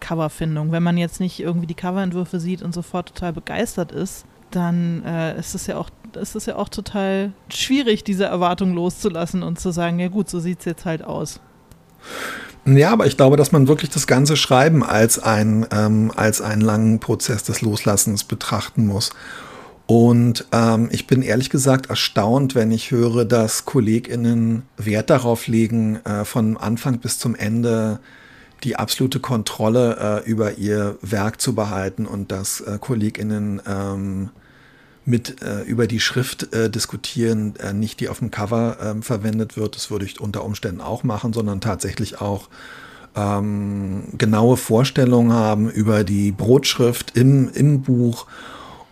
[0.00, 5.04] Coverfindung, wenn man jetzt nicht irgendwie die Coverentwürfe sieht und sofort total begeistert ist, dann
[5.04, 9.58] äh, ist es ja auch ist es ja auch total schwierig, diese Erwartung loszulassen und
[9.58, 11.40] zu sagen, ja gut, so sieht es jetzt halt aus.
[12.66, 16.62] Ja, aber ich glaube, dass man wirklich das ganze Schreiben als, ein, ähm, als einen
[16.62, 19.10] langen Prozess des Loslassens betrachten muss.
[19.86, 25.96] Und ähm, ich bin ehrlich gesagt erstaunt, wenn ich höre, dass KollegInnen Wert darauf legen,
[26.06, 28.00] äh, von Anfang bis zum Ende
[28.62, 34.30] die absolute Kontrolle äh, über ihr Werk zu behalten und dass äh, KollegInnen ähm,
[35.06, 39.56] mit äh, über die Schrift äh, diskutieren, äh, nicht die auf dem Cover ähm, verwendet
[39.56, 39.76] wird.
[39.76, 42.48] Das würde ich unter Umständen auch machen, sondern tatsächlich auch
[43.16, 48.26] ähm, genaue Vorstellungen haben über die Brotschrift im, im Buch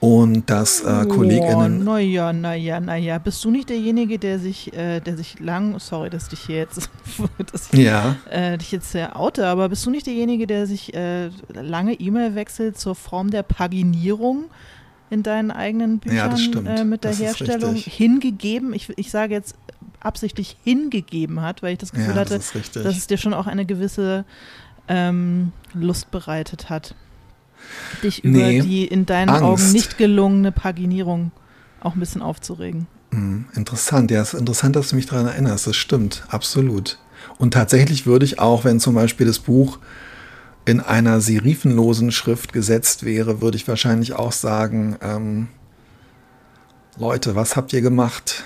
[0.02, 1.82] und dass äh, KollegInnen.
[1.82, 3.18] Oh, naja, naja, naja.
[3.18, 6.90] Bist du nicht derjenige, der sich, äh, der sich lang, sorry, dass ich hier jetzt,
[7.52, 8.16] dass ich ja.
[8.28, 12.34] äh, dich jetzt sehr oute, aber bist du nicht derjenige, der sich äh, lange E-Mail
[12.34, 14.46] wechselt zur Form der Paginierung?
[15.12, 18.72] In deinen eigenen Büchern ja, äh, mit der das Herstellung hingegeben.
[18.72, 19.54] Ich, ich sage jetzt
[20.00, 23.46] absichtlich hingegeben hat, weil ich das Gefühl ja, hatte, das dass es dir schon auch
[23.46, 24.24] eine gewisse
[24.88, 26.94] ähm, Lust bereitet hat,
[28.02, 29.42] dich nee, über die in deinen Angst.
[29.42, 31.30] Augen nicht gelungene Paginierung
[31.80, 32.86] auch ein bisschen aufzuregen.
[33.10, 35.66] Hm, interessant, ja, es ist interessant, dass du mich daran erinnerst.
[35.66, 36.98] Das stimmt, absolut.
[37.36, 39.78] Und tatsächlich würde ich auch, wenn zum Beispiel das Buch
[40.64, 45.48] in einer serifenlosen Schrift gesetzt wäre, würde ich wahrscheinlich auch sagen, ähm,
[46.98, 48.44] Leute, was habt ihr gemacht?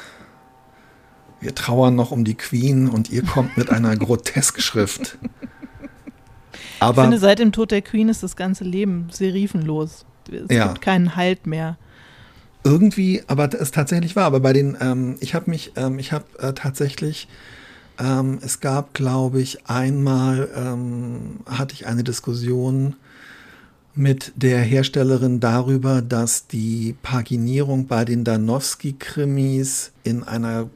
[1.41, 5.19] Wir trauern noch um die Queen und ihr kommt mit einer Grotesk-Schrift.
[6.81, 10.07] Aber, ich finde, seit dem Tod der Queen ist das ganze Leben serifenlos.
[10.31, 10.69] Es ja.
[10.69, 11.77] gibt keinen Halt mehr.
[12.65, 14.25] Irgendwie, aber es tatsächlich war.
[14.25, 17.29] Aber bei den, ähm, ich habe mich, ähm, ich habe äh, tatsächlich
[17.99, 22.97] ähm, es gab, glaube ich, einmal ähm, hatte ich eine Diskussion
[23.95, 30.69] mit der Herstellerin darüber, dass die Paginierung bei den Danowski-Krimis in einer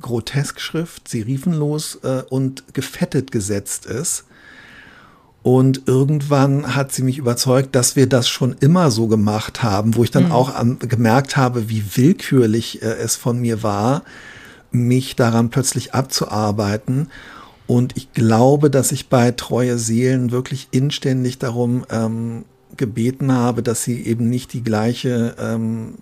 [0.00, 4.24] Groteskschrift, serifenlos äh, und gefettet gesetzt ist.
[5.42, 10.04] Und irgendwann hat sie mich überzeugt, dass wir das schon immer so gemacht haben, wo
[10.04, 10.32] ich dann mhm.
[10.32, 14.02] auch an, gemerkt habe, wie willkürlich äh, es von mir war,
[14.74, 17.08] mich daran plötzlich abzuarbeiten.
[17.66, 22.44] Und ich glaube, dass ich bei Treue Seelen wirklich inständig darum ähm,
[22.76, 25.94] gebeten habe, dass sie eben nicht die gleiche ähm,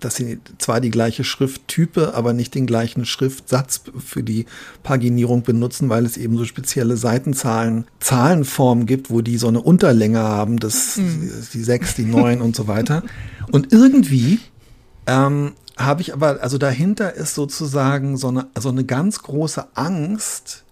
[0.00, 4.46] dass sie zwar die gleiche Schrifttype, aber nicht den gleichen Schriftsatz für die
[4.82, 10.20] Paginierung benutzen, weil es eben so spezielle Seitenzahlen, Zahlenformen gibt, wo die so eine Unterlänge
[10.20, 11.30] haben, das, mhm.
[11.52, 13.02] die sechs, die neun und so weiter.
[13.50, 14.40] Und irgendwie
[15.06, 20.64] ähm, habe ich aber, also dahinter ist sozusagen so eine, so eine ganz große Angst,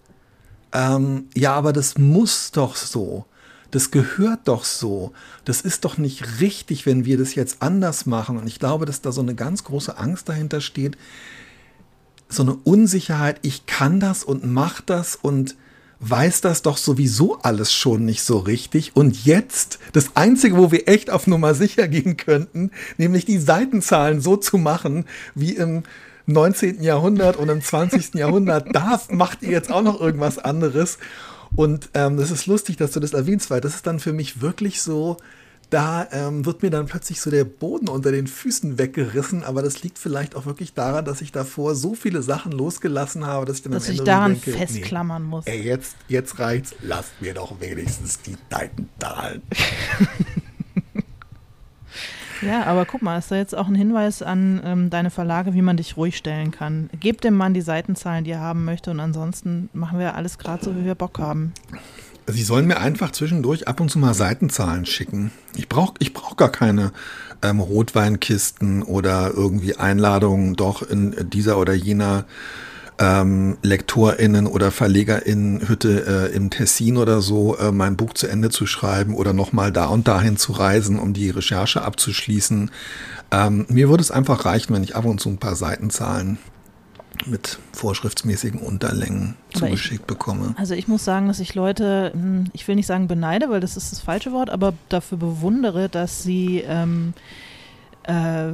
[0.73, 3.25] ähm, ja, aber das muss doch so
[3.71, 5.11] das gehört doch so.
[5.45, 8.37] Das ist doch nicht richtig, wenn wir das jetzt anders machen.
[8.37, 10.97] Und ich glaube, dass da so eine ganz große Angst dahinter steht,
[12.29, 15.55] so eine Unsicherheit, ich kann das und mach das und
[15.99, 18.95] weiß das doch sowieso alles schon nicht so richtig.
[18.95, 24.21] Und jetzt, das Einzige, wo wir echt auf Nummer sicher gehen könnten, nämlich die Seitenzahlen
[24.21, 25.83] so zu machen, wie im
[26.27, 26.83] 19.
[26.83, 28.13] Jahrhundert und im 20.
[28.15, 30.99] Jahrhundert, da macht ihr jetzt auch noch irgendwas anderes.
[31.55, 34.41] Und ähm, das ist lustig, dass du das erwähnst, weil das ist dann für mich
[34.41, 35.17] wirklich so,
[35.69, 39.83] da ähm, wird mir dann plötzlich so der Boden unter den Füßen weggerissen, aber das
[39.83, 43.63] liegt vielleicht auch wirklich daran, dass ich davor so viele Sachen losgelassen habe, dass ich
[43.63, 45.45] dann dass am Ende ich daran denke, festklammern nee, muss.
[45.45, 49.41] Ey, jetzt, jetzt reicht's, lasst mir doch wenigstens die Seitenzahlen.
[52.41, 55.61] Ja, aber guck mal, ist da jetzt auch ein Hinweis an ähm, deine Verlage, wie
[55.61, 56.89] man dich ruhig stellen kann.
[56.99, 60.63] Gebt dem Mann die Seitenzahlen, die er haben möchte und ansonsten machen wir alles gerade
[60.63, 61.53] so, wie wir Bock haben.
[62.29, 65.31] Sie sollen mir einfach zwischendurch ab und zu mal Seitenzahlen schicken.
[65.55, 66.91] Ich brauche ich brauch gar keine
[67.41, 72.25] ähm, Rotweinkisten oder irgendwie Einladungen doch in dieser oder jener
[72.99, 78.49] ähm, LektorInnen oder VerlegerInnen Hütte äh, im Tessin oder so äh, mein Buch zu Ende
[78.49, 82.71] zu schreiben oder nochmal da und dahin zu reisen, um die Recherche abzuschließen.
[83.31, 86.39] Ähm, mir würde es einfach reichen, wenn ich ab und zu ein paar Seitenzahlen
[87.25, 90.53] mit vorschriftsmäßigen Unterlängen aber zugeschickt ich, bekomme.
[90.57, 93.77] Also ich muss sagen, dass ich Leute, hm, ich will nicht sagen beneide, weil das
[93.77, 97.13] ist das falsche Wort, aber dafür bewundere, dass sie ähm,
[98.03, 98.49] äh,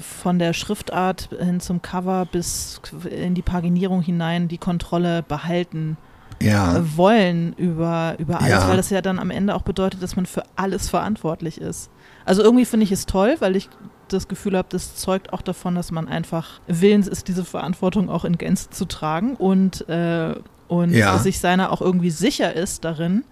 [0.00, 5.96] von der Schriftart hin zum Cover bis in die Paginierung hinein die Kontrolle behalten
[6.42, 6.76] ja.
[6.76, 8.68] Äh, wollen über, über alles, Ja.
[8.68, 11.90] weil das ja dann am Ende auch bedeutet, dass man für alles verantwortlich ist.
[12.24, 13.68] Also irgendwie finde ich es toll, weil ich
[14.12, 18.24] das Gefühl habe, das zeugt auch davon, dass man einfach willens ist, diese Verantwortung auch
[18.24, 20.34] in Gänze zu tragen und, äh,
[20.68, 21.18] und Ja.
[21.18, 23.24] sich seiner auch irgendwie sicher ist darin.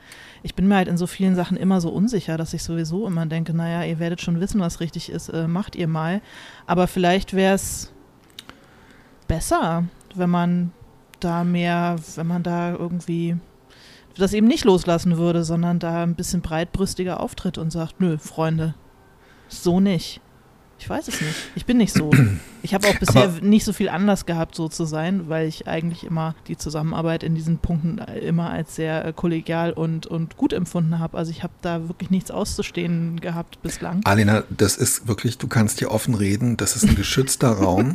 [0.42, 3.26] Ich bin mir halt in so vielen Sachen immer so unsicher, dass ich sowieso immer
[3.26, 6.20] denke, naja, ihr werdet schon wissen, was richtig ist, äh, macht ihr mal.
[6.66, 7.92] Aber vielleicht wäre es
[9.28, 10.72] besser, wenn man
[11.20, 13.36] da mehr, wenn man da irgendwie
[14.16, 18.74] das eben nicht loslassen würde, sondern da ein bisschen breitbrüstiger auftritt und sagt, nö, Freunde,
[19.48, 20.20] so nicht.
[20.80, 21.34] Ich weiß es nicht.
[21.54, 22.10] Ich bin nicht so.
[22.62, 25.66] Ich habe auch bisher Aber- nicht so viel Anlass gehabt, so zu sein, weil ich
[25.66, 30.52] eigentlich immer die Zusammenarbeit in diesen Punkten immer als sehr äh, kollegial und, und gut
[30.52, 31.16] empfunden habe.
[31.16, 34.02] Also ich habe da wirklich nichts auszustehen gehabt bislang.
[34.04, 37.94] Alina, das ist wirklich, du kannst hier offen reden, das ist ein geschützter Raum.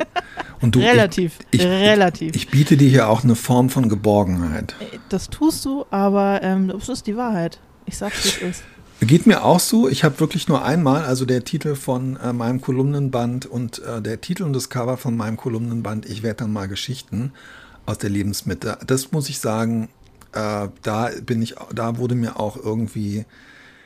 [0.61, 2.35] Und du, relativ, ich, ich, relativ.
[2.35, 4.75] Ich biete dir hier auch eine Form von Geborgenheit.
[5.09, 7.59] das tust du, aber ähm, das ist die Wahrheit.
[7.85, 8.63] Ich sag's, wie es ist.
[9.01, 9.89] Geht mir auch so.
[9.89, 14.21] Ich habe wirklich nur einmal, also der Titel von äh, meinem Kolumnenband und äh, der
[14.21, 17.33] Titel und das Cover von meinem Kolumnenband, ich werde dann mal Geschichten
[17.85, 18.77] aus der Lebensmitte.
[18.87, 19.89] Das muss ich sagen,
[20.31, 23.25] äh, da bin ich, da wurde mir auch irgendwie,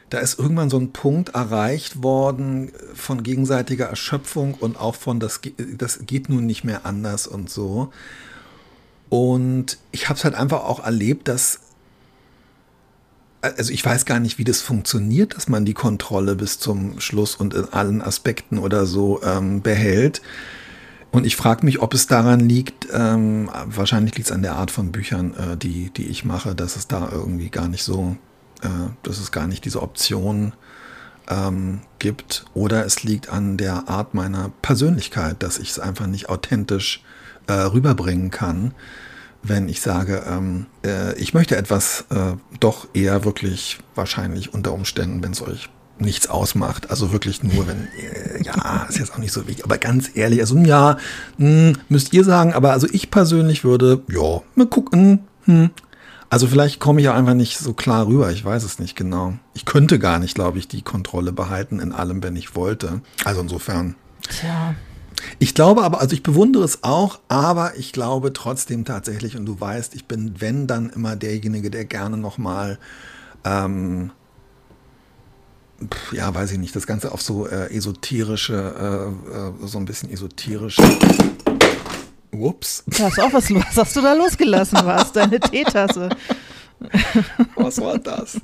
[0.10, 5.42] da ist irgendwann so ein Punkt erreicht worden von gegenseitiger Erschöpfung und auch von das,
[5.78, 7.92] das geht nun nicht mehr anders und so.
[9.10, 11.60] Und ich habe es halt einfach auch erlebt, dass
[13.42, 17.36] also ich weiß gar nicht, wie das funktioniert, dass man die Kontrolle bis zum Schluss
[17.36, 20.22] und in allen Aspekten oder so ähm, behält.
[21.12, 24.72] Und ich frage mich, ob es daran liegt, ähm, wahrscheinlich liegt es an der Art
[24.72, 28.16] von Büchern, äh, die, die ich mache, dass es da irgendwie gar nicht so,
[28.62, 28.68] äh,
[29.04, 30.54] dass es gar nicht diese Option
[31.30, 32.46] ähm, gibt.
[32.54, 37.04] Oder es liegt an der Art meiner Persönlichkeit, dass ich es einfach nicht authentisch
[37.48, 38.74] äh, rüberbringen kann
[39.44, 45.24] wenn ich sage, ähm, äh, ich möchte etwas äh, doch eher wirklich wahrscheinlich unter Umständen,
[45.24, 49.34] wenn es euch nichts ausmacht, also wirklich nur, wenn, äh, ja, ist jetzt auch nicht
[49.34, 50.98] so wichtig, aber ganz ehrlich, also ja,
[51.38, 55.72] mh, müsst ihr sagen, aber also ich persönlich würde, ja, mal gucken, hm.
[56.32, 59.34] Also vielleicht komme ich ja einfach nicht so klar rüber, ich weiß es nicht genau.
[59.56, 63.02] Ich könnte gar nicht, glaube ich, die Kontrolle behalten in allem, wenn ich wollte.
[63.26, 63.96] Also insofern.
[64.22, 64.76] Tja,
[65.40, 69.60] Ich glaube aber, also ich bewundere es auch, aber ich glaube trotzdem tatsächlich, und du
[69.60, 72.80] weißt, ich bin, wenn dann immer derjenige, der gerne nochmal
[73.46, 74.12] ähm,
[76.12, 80.12] ja, weiß ich nicht, das Ganze auf so äh, esoterische, äh, äh, so ein bisschen
[80.12, 80.84] esoterische.
[82.32, 82.84] Ups.
[82.88, 85.12] Da hast auch was, was hast du da losgelassen, was?
[85.12, 86.10] Deine Teetasse.
[87.56, 88.40] Was war das?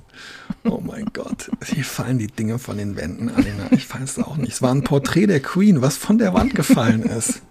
[0.64, 1.50] Oh mein Gott.
[1.66, 3.72] Hier fallen die Dinge von den Wänden, Alina.
[3.72, 4.54] Ich weiß es auch nicht.
[4.54, 7.42] Es war ein Porträt der Queen, was von der Wand gefallen ist.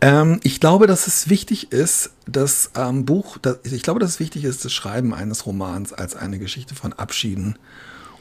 [0.00, 4.20] Ähm, ich glaube, dass es wichtig ist, das ähm, Buch, das, ich glaube, dass es
[4.20, 7.58] wichtig ist, das Schreiben eines Romans als eine Geschichte von Abschieden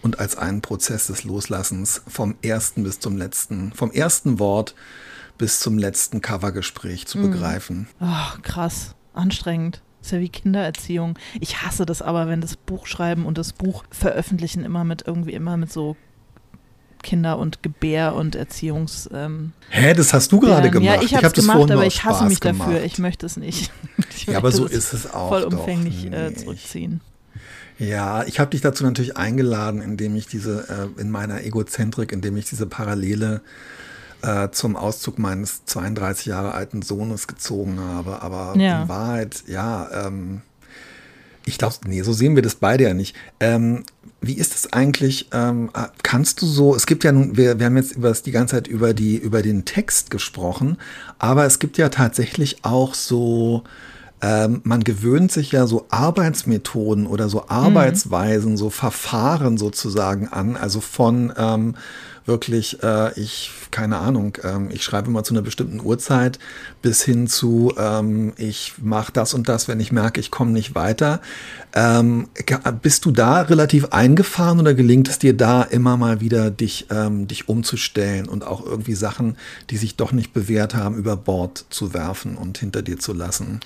[0.01, 4.73] und als einen Prozess des Loslassens vom ersten bis zum letzten, vom ersten Wort
[5.37, 7.31] bis zum letzten Covergespräch zu mhm.
[7.31, 7.87] begreifen.
[7.99, 9.81] Ach, krass, anstrengend.
[10.07, 11.19] Das ist ja wie Kindererziehung.
[11.41, 15.33] Ich hasse das aber, wenn das Buch schreiben und das Buch veröffentlichen immer mit irgendwie
[15.33, 15.97] immer mit so
[17.03, 19.09] Kinder- und Gebär- und Erziehungs.
[19.13, 20.95] Ähm, Hä, das hast du gerade gemacht.
[20.95, 22.69] Ja, ich habe es gemacht, aber ich hasse mich gemacht.
[22.69, 22.85] dafür.
[22.85, 23.69] Ich möchte es nicht.
[24.27, 25.27] ja, aber so ist es auch.
[25.27, 27.01] Vollumfänglich äh, zurückziehen.
[27.77, 32.37] Ja, ich habe dich dazu natürlich eingeladen, indem ich diese, äh, in meiner Egozentrik, indem
[32.37, 33.41] ich diese Parallele
[34.21, 38.21] äh, zum Auszug meines 32 Jahre alten Sohnes gezogen habe.
[38.21, 38.83] Aber ja.
[38.83, 40.41] in Wahrheit, ja, ähm,
[41.45, 43.15] ich glaube, nee, so sehen wir das beide ja nicht.
[43.39, 43.83] Ähm,
[44.19, 45.29] wie ist es eigentlich?
[45.31, 48.31] Ähm, äh, kannst du so, es gibt ja nun, wir, wir haben jetzt über, die
[48.31, 50.77] ganze Zeit über, die, über den Text gesprochen,
[51.19, 53.63] aber es gibt ja tatsächlich auch so
[54.21, 58.57] ähm, man gewöhnt sich ja so Arbeitsmethoden oder so Arbeitsweisen, mhm.
[58.57, 61.75] so Verfahren sozusagen an, also von ähm,
[62.27, 66.39] wirklich, äh, ich, keine Ahnung, ähm, ich schreibe mal zu einer bestimmten Uhrzeit
[66.81, 70.75] bis hin zu, ähm, ich mache das und das, wenn ich merke, ich komme nicht
[70.75, 71.21] weiter.
[71.73, 72.27] Ähm,
[72.81, 77.27] bist du da relativ eingefahren oder gelingt es dir da immer mal wieder, dich, ähm,
[77.27, 79.37] dich umzustellen und auch irgendwie Sachen,
[79.69, 83.59] die sich doch nicht bewährt haben, über Bord zu werfen und hinter dir zu lassen?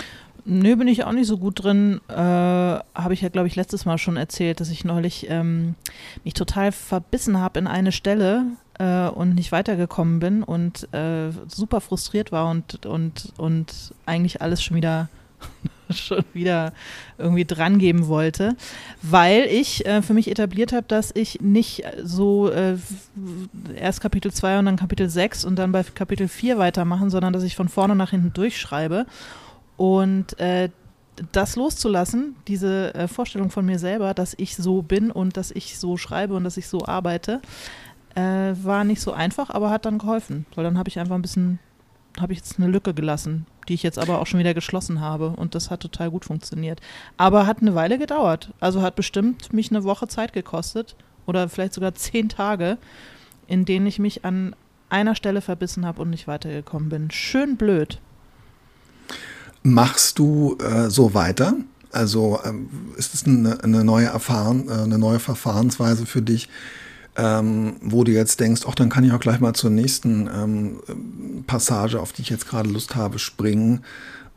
[0.44, 2.02] Nö, bin ich auch nicht so gut drin.
[2.08, 5.76] Äh, habe ich ja, glaube ich, letztes Mal schon erzählt, dass ich neulich ähm,
[6.24, 8.46] mich total verbissen habe in eine Stelle
[8.80, 14.64] äh, und nicht weitergekommen bin und äh, super frustriert war und, und, und eigentlich alles
[14.64, 15.10] schon wieder
[15.90, 16.74] schon wieder
[17.18, 18.56] irgendwie drangeben wollte,
[19.02, 22.78] weil ich äh, für mich etabliert habe, dass ich nicht so äh,
[23.76, 27.44] erst Kapitel 2 und dann Kapitel 6 und dann bei Kapitel 4 weitermachen, sondern dass
[27.44, 29.06] ich von vorne nach hinten durchschreibe
[29.82, 30.70] und äh,
[31.32, 35.80] das loszulassen, diese äh, Vorstellung von mir selber, dass ich so bin und dass ich
[35.80, 37.42] so schreibe und dass ich so arbeite,
[38.14, 40.46] äh, war nicht so einfach, aber hat dann geholfen.
[40.54, 41.58] Weil dann habe ich einfach ein bisschen,
[42.20, 45.30] habe ich jetzt eine Lücke gelassen, die ich jetzt aber auch schon wieder geschlossen habe.
[45.30, 46.80] Und das hat total gut funktioniert.
[47.18, 48.54] Aber hat eine Weile gedauert.
[48.60, 52.78] Also hat bestimmt mich eine Woche Zeit gekostet oder vielleicht sogar zehn Tage,
[53.48, 54.56] in denen ich mich an
[54.90, 57.10] einer Stelle verbissen habe und nicht weitergekommen bin.
[57.10, 58.00] Schön blöd.
[59.64, 61.56] Machst du äh, so weiter?
[61.92, 66.50] Also ähm, ist es eine, eine, neue Erfahren, äh, eine neue Verfahrensweise für dich,
[67.18, 71.44] ähm, wo du jetzt denkst, ach, dann kann ich auch gleich mal zur nächsten ähm,
[71.46, 73.82] Passage, auf die ich jetzt gerade Lust habe, springen?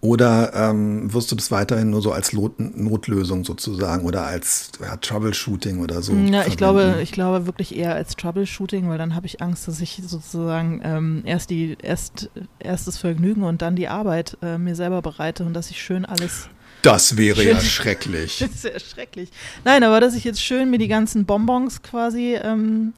[0.05, 4.99] Oder ähm, wirst du das weiterhin nur so als Not Notlösung sozusagen oder als ja,
[4.99, 6.12] Troubleshooting oder so?
[6.12, 9.81] Ja, ich glaube, ich glaube wirklich eher als Troubleshooting, weil dann habe ich Angst, dass
[9.81, 15.01] ich sozusagen ähm, erst die erst erstes Vergnügen und dann die Arbeit äh, mir selber
[15.01, 16.51] bereite und dass ich schön alles
[16.83, 17.55] das wäre schön.
[17.55, 18.38] ja schrecklich.
[18.40, 19.31] das ist ja schrecklich.
[19.64, 22.93] Nein, aber dass ich jetzt schön mir die ganzen Bonbons quasi ähm,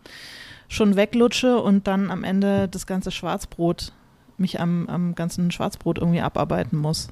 [0.66, 3.92] schon weglutsche und dann am Ende das ganze Schwarzbrot
[4.38, 7.09] mich am, am ganzen Schwarzbrot irgendwie abarbeiten muss.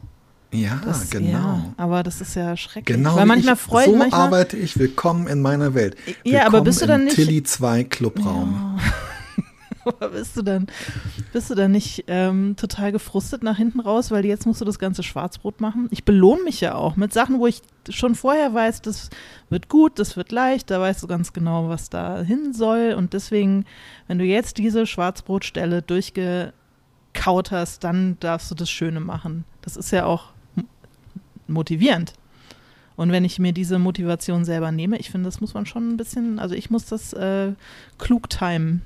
[0.54, 1.30] Ja, das, genau.
[1.30, 2.96] Ja, aber das ist ja schrecklich.
[2.96, 4.78] Genau, weil manchmal freut so manchmal, arbeite ich.
[4.78, 5.96] Willkommen in meiner Welt.
[6.06, 8.78] Willkommen ja, aber bist du dann nicht Tilly 2 Clubraum.
[8.78, 8.94] Ja.
[9.84, 10.66] aber bist du dann
[11.32, 14.78] bist du dann nicht ähm, total gefrustet nach hinten raus, weil jetzt musst du das
[14.78, 15.88] ganze Schwarzbrot machen?
[15.90, 19.10] Ich belohne mich ja auch mit Sachen, wo ich schon vorher weiß, das
[19.50, 23.12] wird gut, das wird leicht, da weißt du ganz genau, was da hin soll und
[23.12, 23.64] deswegen,
[24.06, 26.52] wenn du jetzt diese Schwarzbrotstelle durchge
[27.14, 29.44] kaut hast, dann darfst du das Schöne machen.
[29.62, 30.26] Das ist ja auch
[31.46, 32.12] motivierend.
[32.96, 35.96] Und wenn ich mir diese Motivation selber nehme, ich finde, das muss man schon ein
[35.96, 37.52] bisschen, also ich muss das äh,
[37.98, 38.82] klug timen.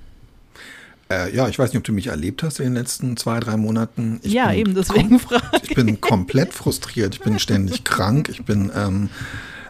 [1.11, 3.57] Äh, ja, ich weiß nicht, ob du mich erlebt hast in den letzten zwei, drei
[3.57, 4.21] Monaten.
[4.23, 5.75] Ich ja, eben, deswegen frage ich.
[5.75, 9.11] bin komplett frustriert, ich bin ständig krank, ich bin, ähm,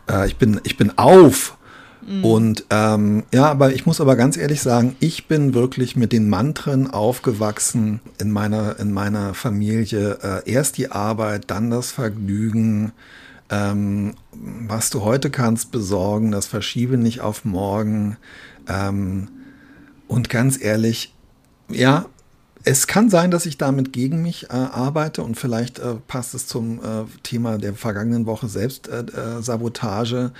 [0.09, 1.58] äh, ich bin, ich bin auf
[2.07, 2.25] Mhm.
[2.25, 6.29] Und ähm, ja, aber ich muss aber ganz ehrlich sagen, ich bin wirklich mit den
[6.29, 10.19] Mantren aufgewachsen in meiner, in meiner Familie.
[10.23, 12.93] Äh, erst die Arbeit, dann das Vergnügen.
[13.51, 18.17] Ähm, was du heute kannst besorgen, das verschiebe nicht auf morgen.
[18.69, 19.29] Ähm,
[20.07, 21.15] und ganz ehrlich,
[21.71, 22.07] ja,
[22.65, 26.47] es kann sein, dass ich damit gegen mich äh, arbeite und vielleicht äh, passt es
[26.47, 30.33] zum äh, Thema der vergangenen Woche Selbstsabotage.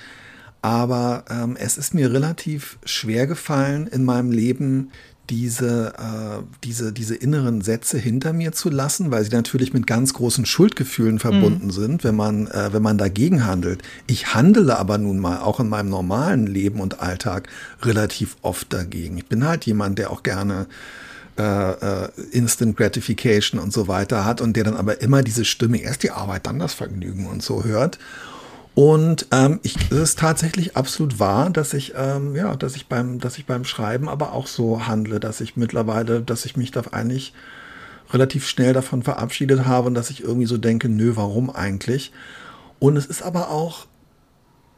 [0.61, 4.91] Aber ähm, es ist mir relativ schwer gefallen in meinem Leben,
[5.29, 10.13] diese, äh, diese, diese inneren Sätze hinter mir zu lassen, weil sie natürlich mit ganz
[10.13, 11.71] großen Schuldgefühlen verbunden mhm.
[11.71, 13.83] sind, wenn man, äh, wenn man dagegen handelt.
[14.07, 17.47] Ich handele aber nun mal auch in meinem normalen Leben und Alltag
[17.83, 19.17] relativ oft dagegen.
[19.17, 20.65] Ich bin halt jemand, der auch gerne
[21.37, 25.79] äh, äh Instant Gratification und so weiter hat und der dann aber immer diese Stimme,
[25.79, 27.99] erst die Arbeit, dann das Vergnügen und so hört.
[28.79, 33.19] Und ähm, ich, es ist tatsächlich absolut wahr, dass ich, ähm, ja, dass ich beim,
[33.19, 36.83] dass ich beim Schreiben aber auch so handle, dass ich mittlerweile, dass ich mich da
[36.91, 37.33] eigentlich
[38.13, 42.13] relativ schnell davon verabschiedet habe und dass ich irgendwie so denke, nö, warum eigentlich?
[42.79, 43.85] Und es ist aber auch,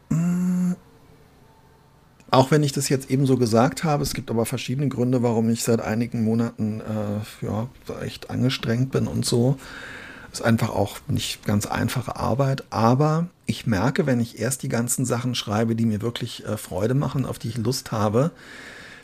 [0.10, 0.76] mh, mm,
[2.32, 5.48] auch wenn ich das jetzt eben so gesagt habe, es gibt aber verschiedene Gründe, warum
[5.52, 7.70] ich seit einigen Monaten äh, ja,
[8.02, 9.60] echt angestrengt bin und so.
[10.34, 15.06] Ist einfach auch nicht ganz einfache Arbeit, aber ich merke, wenn ich erst die ganzen
[15.06, 18.32] Sachen schreibe, die mir wirklich äh, Freude machen, auf die ich Lust habe,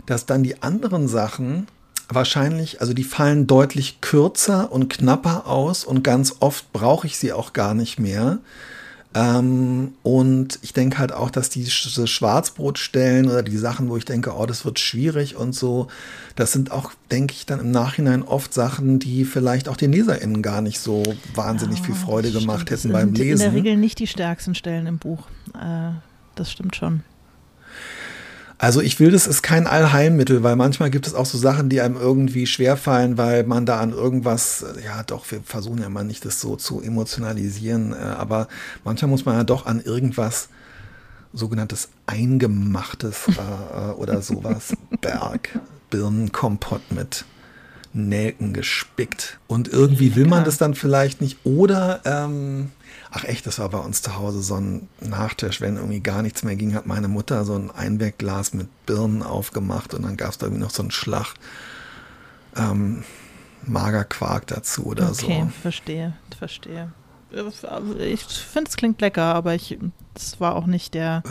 [0.06, 1.68] dass dann die anderen Sachen
[2.10, 7.34] wahrscheinlich, also die fallen deutlich kürzer und knapper aus und ganz oft brauche ich sie
[7.34, 8.40] auch gar nicht mehr.
[9.18, 14.36] Ähm, und ich denke halt auch, dass diese Schwarzbrotstellen oder die Sachen, wo ich denke,
[14.38, 15.88] oh, das wird schwierig und so,
[16.36, 20.44] das sind auch, denke ich, dann im Nachhinein oft Sachen, die vielleicht auch den LeserInnen
[20.44, 21.02] gar nicht so
[21.34, 23.46] wahnsinnig ja, viel Freude gemacht hätten beim Lesen.
[23.46, 25.24] In der Regel nicht die stärksten Stellen im Buch.
[25.56, 25.94] Äh,
[26.36, 27.02] das stimmt schon.
[28.60, 31.80] Also ich will, das ist kein Allheilmittel, weil manchmal gibt es auch so Sachen, die
[31.80, 36.26] einem irgendwie schwerfallen, weil man da an irgendwas, ja doch, wir versuchen ja mal nicht
[36.26, 38.48] das so zu emotionalisieren, äh, aber
[38.84, 40.50] manchmal muss man ja doch an irgendwas
[41.34, 45.60] sogenanntes Eingemachtes äh, äh oder sowas, Berg,
[45.92, 47.26] Birnenkompott mit
[47.98, 49.40] Nelken gespickt.
[49.48, 51.40] Und irgendwie will man das dann vielleicht nicht.
[51.44, 52.72] Oder ähm,
[53.12, 55.62] Ach echt, das war bei uns zu Hause so ein Nachtisch.
[55.62, 59.94] Wenn irgendwie gar nichts mehr ging, hat meine Mutter so ein Einwegglas mit Birnen aufgemacht
[59.94, 61.34] und dann gab es da irgendwie noch so einen Schlag
[62.56, 63.04] ähm,
[63.66, 65.28] Magerquark dazu oder okay, so.
[65.28, 66.92] Okay, verstehe, verstehe.
[68.00, 69.78] Ich finde, es klingt lecker, aber ich,
[70.14, 71.24] das war auch nicht der.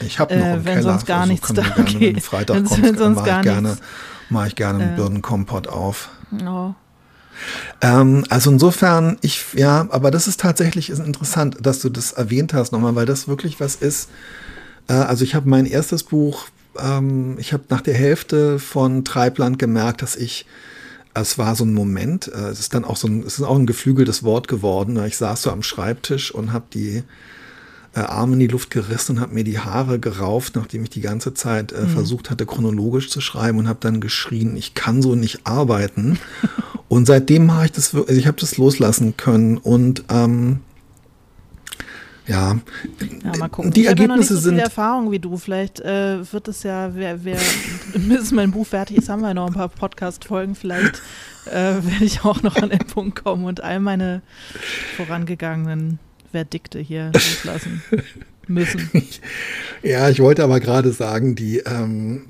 [0.00, 1.62] Ich habe noch äh, wenn Keller, sonst gar also nichts da.
[1.78, 2.14] Okay.
[2.14, 3.76] Wenn Freitag wenn, kommt, wenn sonst mache ich, gerne,
[4.30, 6.10] mach ich gerne einen äh, Birnenkompott auf.
[6.46, 6.74] Oh,
[7.80, 12.54] ähm, also insofern, ich, ja, aber das ist tatsächlich ist interessant, dass du das erwähnt
[12.54, 14.08] hast nochmal, weil das wirklich was ist.
[14.88, 16.46] Äh, also ich habe mein erstes Buch,
[16.78, 20.46] ähm, ich habe nach der Hälfte von Treibland gemerkt, dass ich
[21.16, 23.56] es war so ein Moment, äh, es ist dann auch so ein, es ist auch
[23.56, 25.02] ein geflügeltes Wort geworden.
[25.06, 27.04] Ich saß so am Schreibtisch und habe die
[27.94, 31.00] äh, Arme in die Luft gerissen und habe mir die Haare gerauft, nachdem ich die
[31.00, 31.88] ganze Zeit äh, mhm.
[31.88, 36.18] versucht hatte, chronologisch zu schreiben und habe dann geschrien, ich kann so nicht arbeiten.
[36.88, 40.60] und seitdem mache ich das, also ich habe das loslassen können und ähm,
[42.26, 42.56] ja,
[43.22, 43.70] ja mal gucken.
[43.70, 44.58] die ich Ergebnisse ja noch nicht so sind.
[44.58, 45.36] Erfahrung wie du.
[45.36, 47.38] Vielleicht äh, wird es ja, wer, wer
[47.94, 50.54] bis mein Buch fertig ist, haben wir noch ein paar Podcast-Folgen.
[50.54, 51.02] Vielleicht
[51.46, 54.22] äh, werde ich auch noch an den Punkt kommen und all meine
[54.96, 55.98] vorangegangenen
[56.34, 57.80] Verdikte hier loslassen
[58.48, 58.90] müssen.
[59.84, 62.22] ja, ich wollte aber gerade sagen, die, ähm,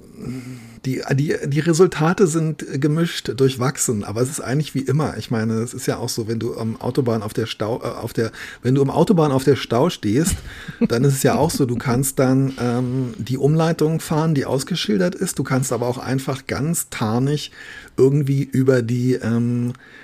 [0.85, 5.17] die, die, die Resultate sind gemischt, durchwachsen, aber es ist eigentlich wie immer.
[5.17, 7.87] Ich meine, es ist ja auch so, wenn du am Autobahn auf der Stau, äh,
[7.87, 8.31] auf der,
[8.61, 10.37] wenn du am Autobahn auf der Stau stehst,
[10.89, 15.15] dann ist es ja auch so, du kannst dann ähm, die Umleitung fahren, die ausgeschildert
[15.15, 15.39] ist.
[15.39, 17.53] Du kannst aber auch einfach ganz tarnig
[17.97, 20.04] irgendwie über die ähm, äh,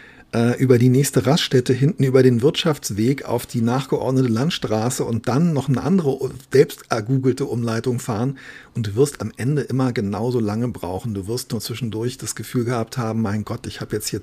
[0.59, 5.68] über die nächste Raststätte hinten über den Wirtschaftsweg auf die nachgeordnete Landstraße und dann noch
[5.68, 8.39] eine andere selbst ergoogelte Umleitung fahren
[8.76, 11.14] und du wirst am Ende immer genauso lange brauchen.
[11.14, 14.22] Du wirst nur zwischendurch das Gefühl gehabt haben, mein Gott, ich habe jetzt hier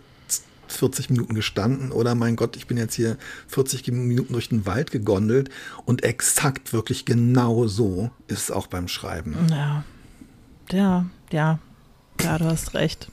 [0.70, 4.92] 40 Minuten gestanden oder mein Gott, ich bin jetzt hier 40 Minuten durch den Wald
[4.92, 5.50] gegondelt
[5.86, 9.36] und exakt wirklich genau so ist es auch beim Schreiben.
[9.50, 9.84] Ja,
[10.72, 11.60] ja, ja,
[12.22, 13.10] ja, du hast recht.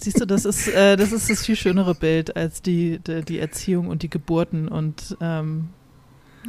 [0.00, 3.38] Siehst du, das ist, äh, das ist das viel schönere Bild als die, die, die
[3.38, 5.68] Erziehung und die Geburten und, ähm,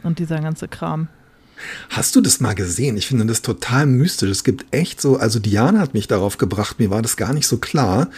[0.03, 1.07] und dieser ganze Kram.
[1.89, 2.95] Hast du das mal gesehen?
[2.95, 4.29] Ich finde das total mystisch.
[4.29, 7.47] Es gibt echt so, also Diana hat mich darauf gebracht, mir war das gar nicht
[7.47, 8.09] so klar.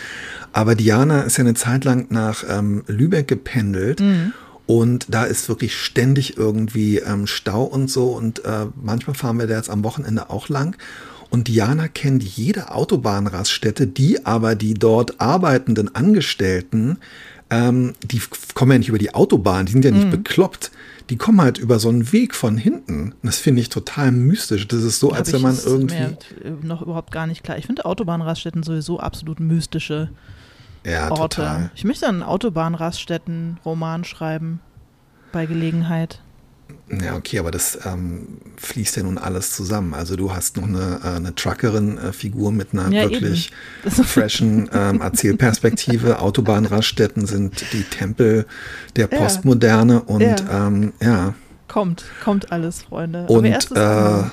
[0.53, 3.99] Aber Diana ist ja eine Zeit lang nach ähm, Lübeck gependelt.
[3.99, 4.33] Mhm.
[4.67, 8.11] Und da ist wirklich ständig irgendwie ähm, Stau und so.
[8.11, 10.77] Und äh, manchmal fahren wir da jetzt am Wochenende auch lang.
[11.31, 16.97] Und Diana kennt jede Autobahnraststätte, die aber die dort arbeitenden Angestellten,
[17.49, 18.21] ähm, die
[18.53, 20.11] kommen ja nicht über die Autobahn, die sind ja nicht mhm.
[20.11, 20.71] bekloppt.
[21.09, 23.15] Die kommen halt über so einen Weg von hinten.
[23.23, 24.67] Das finde ich total mystisch.
[24.67, 25.95] Das ist so, als wenn man irgendwie.
[25.95, 26.17] Mir
[26.63, 27.57] noch überhaupt gar nicht klar.
[27.57, 30.09] Ich finde Autobahnraststätten sowieso absolut mystische
[30.85, 31.37] ja, Orte.
[31.37, 31.71] Total.
[31.75, 34.59] Ich möchte einen Autobahnraststätten-Roman schreiben.
[35.31, 36.21] Bei Gelegenheit.
[37.03, 39.93] Ja, okay, aber das ähm, fließt ja nun alles zusammen.
[39.93, 43.51] Also du hast noch eine, äh, eine Truckerin-Figur mit einer Ja, wirklich
[43.87, 46.19] freshen ähm, Erzählperspektive.
[46.21, 48.45] Autobahnraststätten sind die Tempel
[48.95, 49.17] der Ja.
[49.19, 50.67] Postmoderne und Ja.
[50.67, 51.33] ähm, ja.
[51.67, 53.25] Kommt, kommt alles, Freunde.
[53.27, 54.23] Und äh.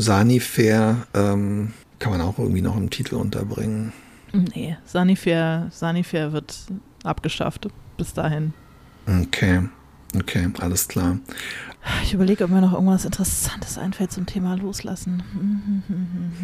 [0.00, 3.92] Sanifair ähm, kann man auch irgendwie noch im Titel unterbringen.
[4.32, 6.56] Nee, Sanifair, Sanifair wird
[7.02, 7.66] abgeschafft.
[7.96, 8.54] Bis dahin.
[9.06, 9.62] Okay,
[10.16, 11.18] okay, alles klar.
[12.02, 15.22] Ich überlege, ob mir noch irgendwas Interessantes einfällt zum Thema Loslassen.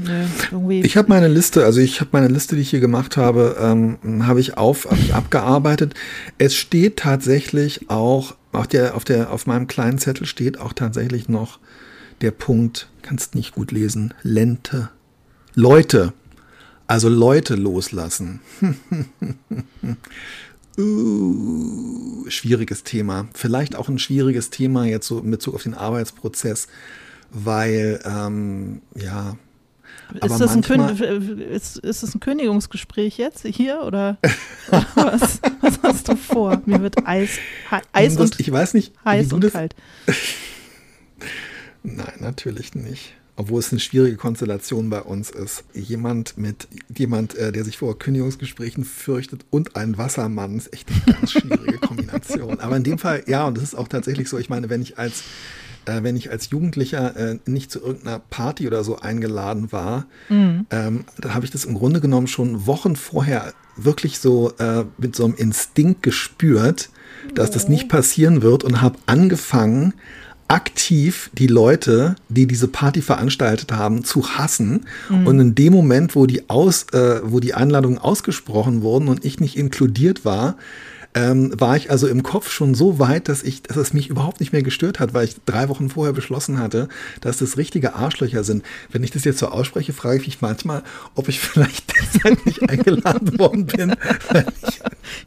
[0.50, 0.80] Irgendwie.
[0.80, 4.26] Ich habe meine Liste, also ich habe meine Liste, die ich hier gemacht habe, ähm,
[4.26, 5.94] habe ich auf, habe ich abgearbeitet.
[6.38, 11.28] Es steht tatsächlich auch, auf der, auf der, auf meinem kleinen Zettel steht auch tatsächlich
[11.28, 11.58] noch
[12.20, 14.90] der Punkt, kannst nicht gut lesen, Lente.
[15.54, 16.12] Leute.
[16.86, 18.40] Also Leute loslassen.
[20.78, 23.28] uh, schwieriges Thema.
[23.34, 26.68] Vielleicht auch ein schwieriges Thema jetzt so in Bezug auf den Arbeitsprozess,
[27.30, 29.36] weil, ähm, ja,
[30.22, 34.18] ist, das ein manchmal- ist, ist das ein Kündigungsgespräch jetzt hier oder
[34.94, 36.62] was, was hast du vor?
[36.66, 37.38] Mir wird Eis,
[37.92, 39.74] Eis das, und, ich weiß nicht, heiß und das, kalt.
[41.82, 43.14] Nein, natürlich nicht.
[43.36, 45.64] Obwohl es eine schwierige Konstellation bei uns ist.
[45.74, 51.16] Jemand mit jemand, äh, der sich vor Kündigungsgesprächen fürchtet und ein Wassermann ist echt eine
[51.16, 52.60] ganz schwierige Kombination.
[52.60, 54.38] Aber in dem Fall, ja, und das ist auch tatsächlich so.
[54.38, 55.24] Ich meine, wenn ich als
[55.86, 60.66] äh, wenn ich als Jugendlicher äh, nicht zu irgendeiner Party oder so eingeladen war, Mhm.
[60.70, 65.14] ähm, da habe ich das im Grunde genommen schon Wochen vorher wirklich so äh, mit
[65.16, 66.88] so einem Instinkt gespürt,
[67.34, 69.92] dass das nicht passieren wird und habe angefangen,
[70.48, 74.86] aktiv die Leute, die diese Party veranstaltet haben, zu hassen.
[75.24, 79.40] Und in dem Moment, wo die, aus, äh, wo die Einladungen ausgesprochen wurden und ich
[79.40, 80.56] nicht inkludiert war,
[81.14, 84.40] ähm, war ich also im Kopf schon so weit, dass ich, dass es mich überhaupt
[84.40, 86.88] nicht mehr gestört hat, weil ich drei Wochen vorher beschlossen hatte,
[87.20, 88.64] dass das richtige Arschlöcher sind.
[88.90, 90.82] Wenn ich das jetzt so ausspreche, frage ich mich manchmal,
[91.14, 93.94] ob ich vielleicht deshalb nicht eingeladen worden bin.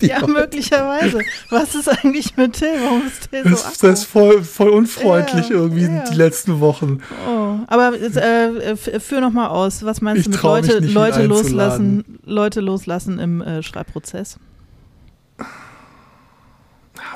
[0.01, 1.21] Ja, Leute- möglicherweise.
[1.49, 2.67] Was ist eigentlich mit Till?
[2.83, 6.03] Warum ist Till so das, das ist voll, voll unfreundlich Ja, irgendwie ja.
[6.09, 6.99] die letzten Wochen.
[7.27, 7.55] Oh.
[7.67, 9.83] Aber äh, f- führ noch mal aus.
[9.83, 14.37] Was meinst Ich du mit Leute, Leute loslassen, Leute loslassen im äh, Schreibprozess?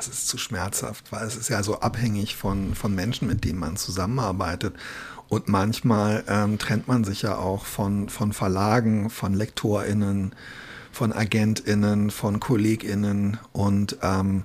[0.02, 3.58] Es ist zu schmerzhaft, weil es ist ja so abhängig von, von Menschen, mit denen
[3.58, 4.74] man zusammenarbeitet.
[5.28, 10.34] Und manchmal ähm, trennt man sich ja auch von, von Verlagen, von LektorInnen,
[10.90, 13.38] von AgentInnen, von KollegInnen.
[13.52, 14.42] Und ähm,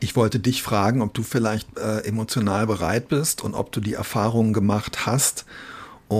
[0.00, 3.94] ich wollte dich fragen, ob du vielleicht äh, emotional bereit bist und ob du die
[3.94, 5.44] Erfahrungen gemacht hast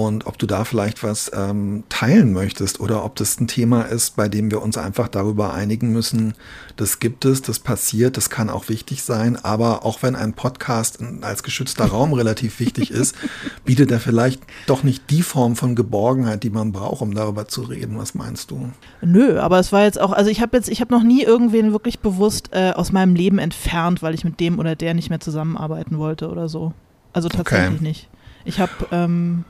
[0.03, 4.16] und ob du da vielleicht was ähm, teilen möchtest oder ob das ein Thema ist,
[4.16, 6.34] bei dem wir uns einfach darüber einigen müssen,
[6.76, 10.99] das gibt es, das passiert, das kann auch wichtig sein, aber auch wenn ein Podcast
[11.22, 13.14] als geschützter Raum relativ wichtig ist,
[13.64, 17.62] bietet er vielleicht doch nicht die Form von Geborgenheit, die man braucht, um darüber zu
[17.62, 17.99] reden.
[17.99, 18.70] Was meinst du?
[19.03, 21.72] Nö, aber es war jetzt auch, also ich habe jetzt, ich habe noch nie irgendwen
[21.72, 25.20] wirklich bewusst äh, aus meinem Leben entfernt, weil ich mit dem oder der nicht mehr
[25.20, 26.72] zusammenarbeiten wollte oder so.
[27.12, 27.82] Also tatsächlich Okay.
[27.82, 28.09] nicht.
[28.45, 29.45] Ich habe ähm,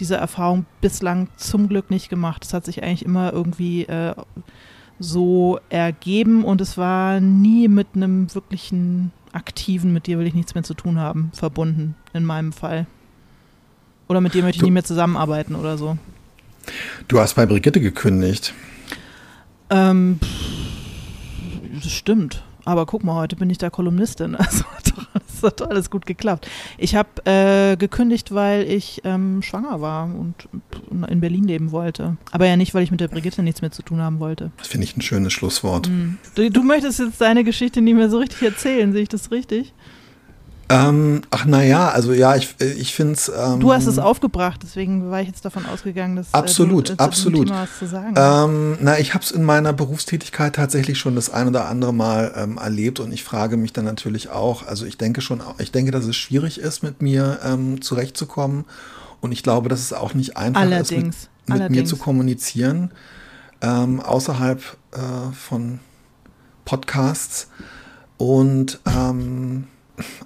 [0.00, 2.44] diese Erfahrung bislang zum Glück nicht gemacht.
[2.44, 4.14] Es hat sich eigentlich immer irgendwie äh,
[4.98, 10.54] so ergeben und es war nie mit einem wirklichen aktiven, mit dir will ich nichts
[10.54, 12.86] mehr zu tun haben, verbunden in meinem Fall.
[14.08, 15.96] Oder mit dir möchte ich Du- nie mehr zusammenarbeiten oder so.
[17.08, 18.52] Du hast bei Brigitte gekündigt.
[19.70, 22.42] Ähm, pff, das stimmt.
[22.64, 24.34] Aber guck mal, heute bin ich da Kolumnistin.
[24.38, 24.64] Also
[24.96, 25.09] doch,
[25.40, 26.48] das hat alles gut geklappt.
[26.78, 30.34] Ich habe äh, gekündigt, weil ich ähm, schwanger war und
[31.08, 32.16] in Berlin leben wollte.
[32.30, 34.50] Aber ja nicht, weil ich mit der Brigitte nichts mehr zu tun haben wollte.
[34.58, 35.86] Das finde ich ein schönes Schlusswort.
[35.86, 36.18] Hm.
[36.34, 39.72] Du, du möchtest jetzt deine Geschichte nicht mehr so richtig erzählen, sehe ich das richtig?
[40.70, 43.28] Ähm, ach naja, also ja, ich, ich finde es.
[43.28, 47.02] Ähm, Du hast es aufgebracht, deswegen war ich jetzt davon ausgegangen, dass Absolut, äh, du,
[47.02, 47.48] äh, absolut.
[47.48, 48.14] Thema was zu sagen.
[48.16, 52.32] Ähm, na, ich habe es in meiner Berufstätigkeit tatsächlich schon das ein oder andere Mal
[52.36, 55.90] ähm, erlebt und ich frage mich dann natürlich auch, also ich denke schon, ich denke,
[55.90, 58.64] dass es schwierig ist, mit mir ähm, zurechtzukommen
[59.20, 61.28] und ich glaube, dass es auch nicht einfach ist, mit, Allerdings.
[61.46, 61.88] mit mir allerdings.
[61.88, 62.92] zu kommunizieren,
[63.60, 64.62] ähm, außerhalb
[64.92, 65.80] äh, von
[66.64, 67.48] Podcasts
[68.18, 69.64] und ähm,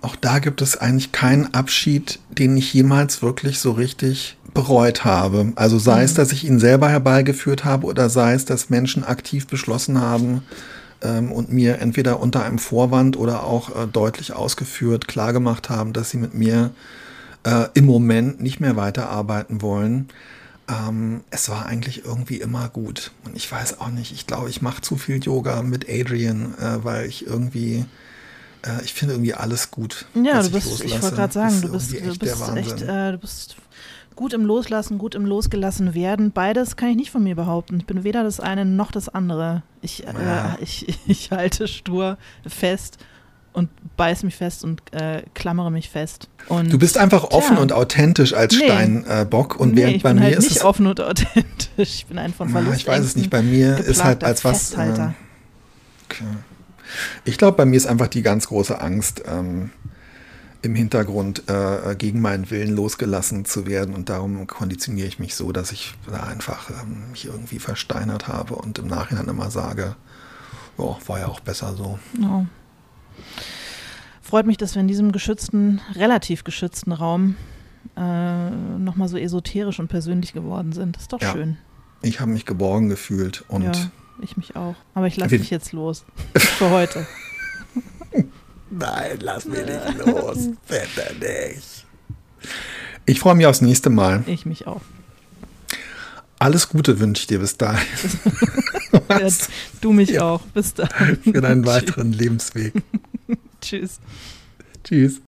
[0.03, 5.53] auch da gibt es eigentlich keinen Abschied, den ich jemals wirklich so richtig bereut habe.
[5.57, 9.47] Also sei es, dass ich ihn selber herbeigeführt habe oder sei es, dass Menschen aktiv
[9.47, 10.43] beschlossen haben
[11.03, 16.11] ähm, und mir entweder unter einem Vorwand oder auch äh, deutlich ausgeführt klargemacht haben, dass
[16.11, 16.71] sie mit mir
[17.45, 20.09] äh, im Moment nicht mehr weiterarbeiten wollen.
[20.69, 23.11] Ähm, es war eigentlich irgendwie immer gut.
[23.25, 26.85] Und ich weiß auch nicht, ich glaube, ich mache zu viel Yoga mit Adrian, äh,
[26.85, 27.85] weil ich irgendwie
[28.65, 30.07] äh, ich finde irgendwie alles gut.
[30.15, 31.03] Ja, du bist, ich loslasse.
[31.03, 33.57] wollte gerade sagen, du bist, du bist echt, äh, du bist
[34.17, 36.31] gut im Loslassen, gut im Losgelassen werden.
[36.33, 37.79] Beides kann ich nicht von mir behaupten.
[37.79, 39.63] Ich bin weder das eine noch das andere.
[39.83, 40.55] Ich, Ja.
[40.55, 42.99] äh, ich, ich halte stur fest
[43.53, 46.29] und beiß mich fest und äh, klammere mich fest.
[46.49, 47.63] Und Du bist einfach offen Tja.
[47.63, 48.65] und authentisch als Nee.
[48.67, 51.45] Steinbock und nee, während ich bei mir halt ist nicht es offen und authentisch.
[51.77, 52.79] Ich bin ein von Verlust.
[52.79, 53.31] ich weiß es nicht.
[53.31, 54.55] Bei mir ist halt als was.
[54.55, 55.15] Äh, Festhalter.
[56.11, 56.25] okay.
[57.25, 59.71] Ich glaube, bei mir ist einfach die ganz große Angst ähm,
[60.63, 63.95] im Hintergrund, äh, gegen meinen Willen losgelassen zu werden.
[63.95, 68.55] Und darum konditioniere ich mich so, dass ich da einfach ähm, mich irgendwie versteinert habe
[68.55, 69.97] und im Nachhinein immer sage,
[70.79, 71.99] oh, war ja auch besser so.
[72.21, 72.47] Ja.
[74.23, 77.37] Freut mich, dass wir in diesem geschützten, relativ geschützten Raum
[77.97, 80.97] äh, nochmal so esoterisch und persönlich geworden sind.
[80.97, 81.33] Das ist doch Ja.
[81.33, 81.59] schön.
[82.03, 83.73] Ich habe mich geborgen gefühlt und ja,
[84.21, 84.75] ich mich auch.
[84.95, 86.05] Aber ich lasse dich jetzt los.
[86.37, 87.07] Für heute.
[88.71, 90.39] nein, lass mich nicht los,
[90.69, 91.87] bitte nicht.
[93.07, 94.23] Ich freue mich aufs nächste Mal.
[94.27, 94.81] Ich mich auch.
[96.39, 97.87] Alles Gute wünsche ich dir bis dahin.
[99.09, 99.29] Ja,
[99.81, 100.23] du mich Ja.
[100.23, 100.41] auch.
[100.55, 100.89] Bis dann.
[101.23, 102.73] Für deinen weiteren Lebensweg.
[103.61, 103.99] Tschüss.
[104.83, 105.21] Tschüss.